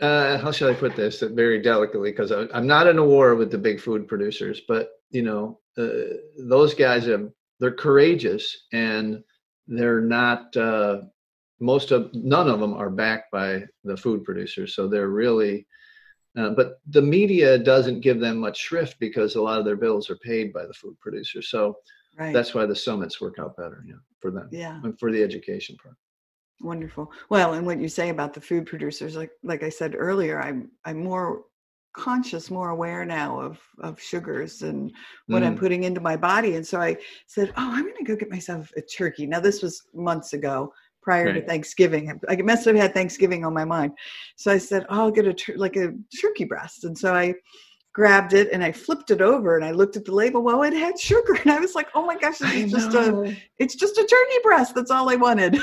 uh 0.00 0.38
how 0.38 0.50
shall 0.52 0.70
i 0.70 0.74
put 0.74 0.94
this 0.96 1.20
very 1.20 1.60
delicately 1.60 2.10
because 2.10 2.30
i'm 2.30 2.66
not 2.66 2.86
in 2.86 2.98
a 2.98 3.04
war 3.04 3.34
with 3.34 3.50
the 3.50 3.58
big 3.58 3.80
food 3.80 4.06
producers 4.08 4.60
but 4.68 4.88
you 5.10 5.22
know 5.22 5.58
uh, 5.78 6.16
those 6.38 6.72
guys 6.74 7.08
are 7.08 7.30
they're 7.60 7.72
courageous 7.86 8.44
and 8.72 9.22
they're 9.66 10.00
not 10.00 10.54
uh 10.56 11.00
most 11.60 11.90
of 11.90 12.14
none 12.14 12.48
of 12.48 12.60
them 12.60 12.74
are 12.74 12.90
backed 12.90 13.30
by 13.32 13.62
the 13.84 13.96
food 13.96 14.22
producers 14.24 14.74
so 14.74 14.86
they're 14.86 15.08
really 15.24 15.66
uh, 16.36 16.50
but 16.50 16.80
the 16.90 17.02
media 17.02 17.58
doesn't 17.58 18.00
give 18.00 18.20
them 18.20 18.36
much 18.38 18.58
shrift 18.58 18.98
because 19.00 19.34
a 19.36 19.42
lot 19.42 19.58
of 19.58 19.64
their 19.64 19.76
bills 19.76 20.10
are 20.10 20.16
paid 20.16 20.52
by 20.52 20.64
the 20.66 20.74
food 20.74 20.96
producers 21.00 21.48
so 21.50 21.76
Right. 22.18 22.32
that's 22.32 22.54
why 22.54 22.64
the 22.64 22.74
summits 22.74 23.20
work 23.20 23.38
out 23.38 23.56
better 23.58 23.84
yeah 23.86 23.96
for 24.20 24.30
them 24.30 24.48
yeah. 24.50 24.80
and 24.84 24.98
for 24.98 25.12
the 25.12 25.22
education 25.22 25.76
part 25.82 25.96
Wonderful. 26.62 27.12
Well, 27.28 27.52
and 27.52 27.66
what 27.66 27.78
you 27.80 27.88
say 27.88 28.08
about 28.08 28.32
the 28.32 28.40
food 28.40 28.64
producers, 28.64 29.14
like 29.14 29.30
like 29.42 29.62
I 29.62 29.68
said 29.68 29.94
earlier, 29.94 30.40
I'm 30.40 30.70
I'm 30.86 31.04
more 31.04 31.44
conscious, 31.94 32.50
more 32.50 32.70
aware 32.70 33.04
now 33.04 33.38
of 33.38 33.60
of 33.80 34.00
sugars 34.00 34.62
and 34.62 34.90
what 35.26 35.42
I'm 35.42 35.54
Mm. 35.54 35.58
putting 35.60 35.84
into 35.84 36.00
my 36.00 36.16
body. 36.16 36.56
And 36.56 36.66
so 36.66 36.80
I 36.80 36.96
said, 37.26 37.50
Oh, 37.58 37.70
I'm 37.74 37.84
gonna 37.84 38.04
go 38.04 38.16
get 38.16 38.30
myself 38.30 38.72
a 38.76 38.80
turkey. 38.80 39.26
Now 39.26 39.40
this 39.40 39.62
was 39.62 39.82
months 39.92 40.32
ago, 40.32 40.72
prior 41.06 41.32
to 41.32 41.40
Thanksgiving. 41.40 42.20
I 42.28 42.34
must 42.42 42.64
have 42.64 42.74
had 42.74 42.92
Thanksgiving 42.92 43.44
on 43.44 43.54
my 43.54 43.64
mind. 43.64 43.92
So 44.34 44.50
I 44.50 44.58
said, 44.58 44.84
oh, 44.88 45.02
I'll 45.02 45.10
get 45.12 45.24
a 45.24 45.32
tur- 45.32 45.56
like 45.56 45.76
a 45.76 45.92
turkey 46.20 46.44
breast. 46.44 46.82
And 46.82 46.98
so 46.98 47.14
I 47.14 47.34
grabbed 47.92 48.32
it 48.32 48.48
and 48.52 48.64
I 48.64 48.72
flipped 48.72 49.12
it 49.12 49.20
over 49.20 49.54
and 49.54 49.64
I 49.64 49.70
looked 49.70 49.96
at 49.96 50.04
the 50.04 50.12
label. 50.12 50.42
Well, 50.42 50.64
it 50.64 50.72
had 50.72 50.98
sugar, 50.98 51.34
and 51.42 51.52
I 51.52 51.60
was 51.60 51.76
like, 51.76 51.88
"Oh 51.94 52.04
my 52.04 52.18
gosh, 52.18 52.38
it's 52.40 52.72
just 52.72 52.92
a 52.94 53.36
it's 53.58 53.76
just 53.76 53.96
a 53.96 54.02
turkey 54.02 54.40
breast. 54.42 54.74
That's 54.74 54.90
all 54.90 55.08
I 55.08 55.14
wanted." 55.14 55.58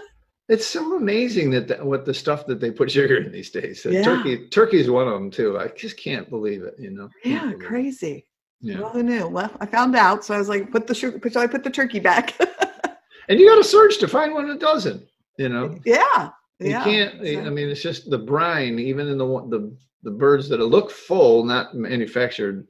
it's 0.48 0.66
so 0.66 0.96
amazing 0.96 1.50
that 1.50 1.68
the, 1.68 1.76
what 1.84 2.06
the 2.06 2.14
stuff 2.14 2.46
that 2.46 2.58
they 2.58 2.70
put 2.70 2.90
sugar 2.90 3.18
in 3.18 3.30
these 3.30 3.50
days. 3.50 3.84
Uh, 3.84 3.90
Yeah. 3.90 4.02
Turkey, 4.02 4.48
turkey 4.48 4.80
is 4.80 4.88
one 4.88 5.06
of 5.06 5.12
them 5.12 5.30
too. 5.30 5.58
I 5.58 5.68
just 5.68 5.98
can't 5.98 6.30
believe 6.30 6.62
it. 6.62 6.74
You 6.78 6.90
know. 6.90 7.10
Can't 7.22 7.50
yeah, 7.50 7.52
it. 7.52 7.60
crazy. 7.60 8.26
Yeah. 8.62 8.80
Well, 8.80 8.88
who 8.88 9.02
knew? 9.02 9.28
Well, 9.28 9.54
I 9.60 9.66
found 9.66 9.94
out, 9.94 10.24
so 10.24 10.34
I 10.34 10.38
was 10.38 10.48
like, 10.48 10.72
"Put 10.72 10.86
the 10.86 10.94
sugar. 10.94 11.20
So 11.30 11.40
I 11.40 11.46
put 11.46 11.62
the 11.62 11.70
turkey 11.70 12.00
back." 12.00 12.34
And 13.28 13.38
you 13.40 13.48
got 13.48 13.56
to 13.56 13.64
search 13.64 13.98
to 13.98 14.08
find 14.08 14.34
one 14.34 14.48
that 14.48 14.60
doesn't. 14.60 15.06
You 15.38 15.48
know. 15.50 15.78
yeah, 15.84 16.30
You 16.60 16.70
yeah. 16.70 16.84
can't. 16.84 17.20
I 17.46 17.50
mean, 17.50 17.68
it's 17.68 17.82
just 17.82 18.08
the 18.08 18.18
brine. 18.18 18.78
Even 18.78 19.08
in 19.08 19.18
the 19.18 19.26
the 19.26 19.76
the 20.02 20.10
birds 20.10 20.48
that 20.48 20.60
look 20.60 20.90
full, 20.90 21.44
not 21.44 21.74
manufactured 21.74 22.66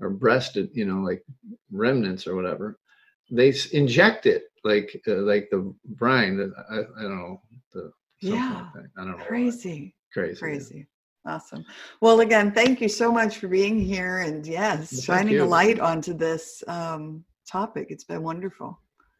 or 0.00 0.10
breasted, 0.10 0.68
you 0.74 0.84
know, 0.84 1.00
like 1.00 1.24
remnants 1.70 2.26
or 2.26 2.34
whatever, 2.34 2.78
they 3.30 3.54
inject 3.72 4.26
it 4.26 4.44
like 4.64 5.00
uh, 5.08 5.16
like 5.22 5.48
the 5.50 5.72
brine. 5.86 6.36
that- 6.36 6.52
I, 6.70 6.78
I 6.98 7.02
don't 7.02 7.18
know. 7.18 7.40
The, 7.72 7.92
Yeah. 8.20 8.66
like. 8.74 8.84
I 8.98 9.04
don't 9.04 9.18
know. 9.18 9.24
crazy. 9.24 9.94
Crazy. 10.12 10.32
yeah. 10.34 10.38
Crazy. 10.40 10.86
Awesome. 11.24 11.64
Well, 12.00 12.20
again, 12.20 12.50
thank 12.52 12.80
you 12.80 12.88
so 12.88 13.12
much 13.12 13.38
for 13.38 13.46
being 13.48 13.78
here 13.78 14.18
and 14.18 14.44
yes, 14.46 14.92
Well, 14.92 15.00
shining 15.02 15.38
a 15.38 15.44
light 15.44 15.78
onto 15.78 16.12
this 16.14 16.64
um, 16.66 17.24
topic. 17.48 17.86
It's 17.90 18.02
been 18.04 18.22
wonderful. 18.24 18.78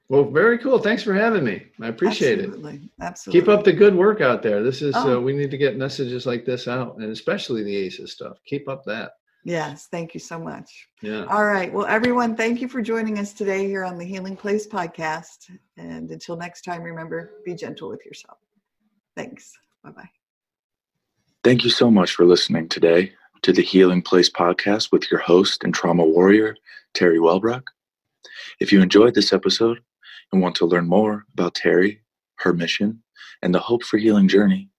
Well, 0.09 0.25
very 0.25 0.59
cool. 0.59 0.79
Thanks 0.79 1.03
for 1.03 1.15
having 1.15 1.43
me. 1.45 1.65
I 1.81 1.89
appreciate 1.89 2.39
it. 2.39 2.47
Absolutely. 2.47 2.91
Absolutely. 3.01 3.41
Keep 3.41 3.49
up 3.49 3.65
the 3.65 3.73
good 3.73 3.95
work 3.95 4.21
out 4.21 4.43
there. 4.43 4.63
This 4.63 4.83
is 4.83 4.95
Oh. 4.97 5.17
uh, 5.17 5.21
we 5.21 5.33
need 5.33 5.51
to 5.51 5.57
get 5.57 5.77
messages 5.77 6.27
like 6.27 6.45
this 6.45 6.69
out, 6.69 6.97
and 6.97 7.11
especially 7.11 7.63
the 7.63 7.75
ACEs 7.75 8.13
stuff. 8.13 8.39
Keep 8.45 8.69
up 8.69 8.85
that. 8.85 9.13
Yes. 9.45 9.89
Thank 9.91 10.15
you 10.15 10.21
so 10.21 10.39
much. 10.39 10.87
Yeah. 11.01 11.25
All 11.25 11.45
right. 11.47 11.73
Well, 11.73 11.87
everyone, 11.87 12.37
thank 12.37 12.61
you 12.61 12.69
for 12.69 12.81
joining 12.83 13.19
us 13.19 13.33
today 13.33 13.67
here 13.67 13.85
on 13.85 13.99
the 13.99 14.05
Healing 14.05 14.37
Place 14.37 14.67
podcast. 14.69 15.51
And 15.77 16.11
until 16.11 16.37
next 16.37 16.63
time, 16.63 16.83
remember 16.83 17.33
be 17.45 17.55
gentle 17.55 17.89
with 17.89 18.05
yourself. 18.07 18.39
Thanks. 19.17 19.53
Bye 19.83 19.91
bye. 19.91 20.11
Thank 21.43 21.65
you 21.65 21.71
so 21.71 21.91
much 21.91 22.13
for 22.13 22.25
listening 22.25 22.69
today 22.69 23.13
to 23.43 23.53
the 23.53 23.63
Healing 23.63 24.01
Place 24.03 24.31
podcast 24.31 24.93
with 24.93 25.11
your 25.11 25.19
host 25.21 25.65
and 25.65 25.75
trauma 25.75 26.05
warrior, 26.05 26.55
Terry 26.95 27.19
Wellbrock. 27.19 27.65
If 28.61 28.71
you 28.73 28.81
enjoyed 28.81 29.15
this 29.15 29.33
episode 29.33 29.81
and 30.33 30.43
want 30.43 30.57
to 30.57 30.67
learn 30.67 30.89
more 30.89 31.25
about 31.35 31.55
Terry, 31.55 32.03
her 32.37 32.53
mission, 32.53 33.03
and 33.43 33.55
the 33.55 33.61
Hope 33.61 33.85
for 33.85 33.99
Healing 33.99 34.29
journey, 34.29 34.71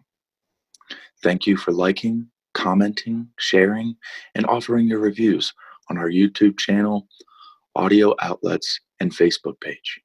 Thank 1.23 1.47
you 1.47 1.55
for 1.57 1.71
liking, 1.71 2.27
commenting, 2.53 3.27
sharing, 3.39 3.95
and 4.35 4.45
offering 4.45 4.87
your 4.87 4.99
reviews 4.99 5.51
on 5.89 5.97
our 5.97 6.09
YouTube 6.09 6.57
channel, 6.57 7.07
audio 7.75 8.15
outlets, 8.21 8.79
and 8.99 9.11
Facebook 9.11 9.59
page. 9.59 9.99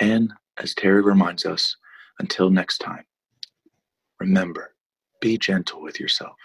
And 0.00 0.32
as 0.58 0.74
Terry 0.74 1.02
reminds 1.02 1.44
us, 1.44 1.76
until 2.18 2.50
next 2.50 2.78
time, 2.78 3.04
remember, 4.20 4.74
be 5.20 5.38
gentle 5.38 5.82
with 5.82 6.00
yourself. 6.00 6.36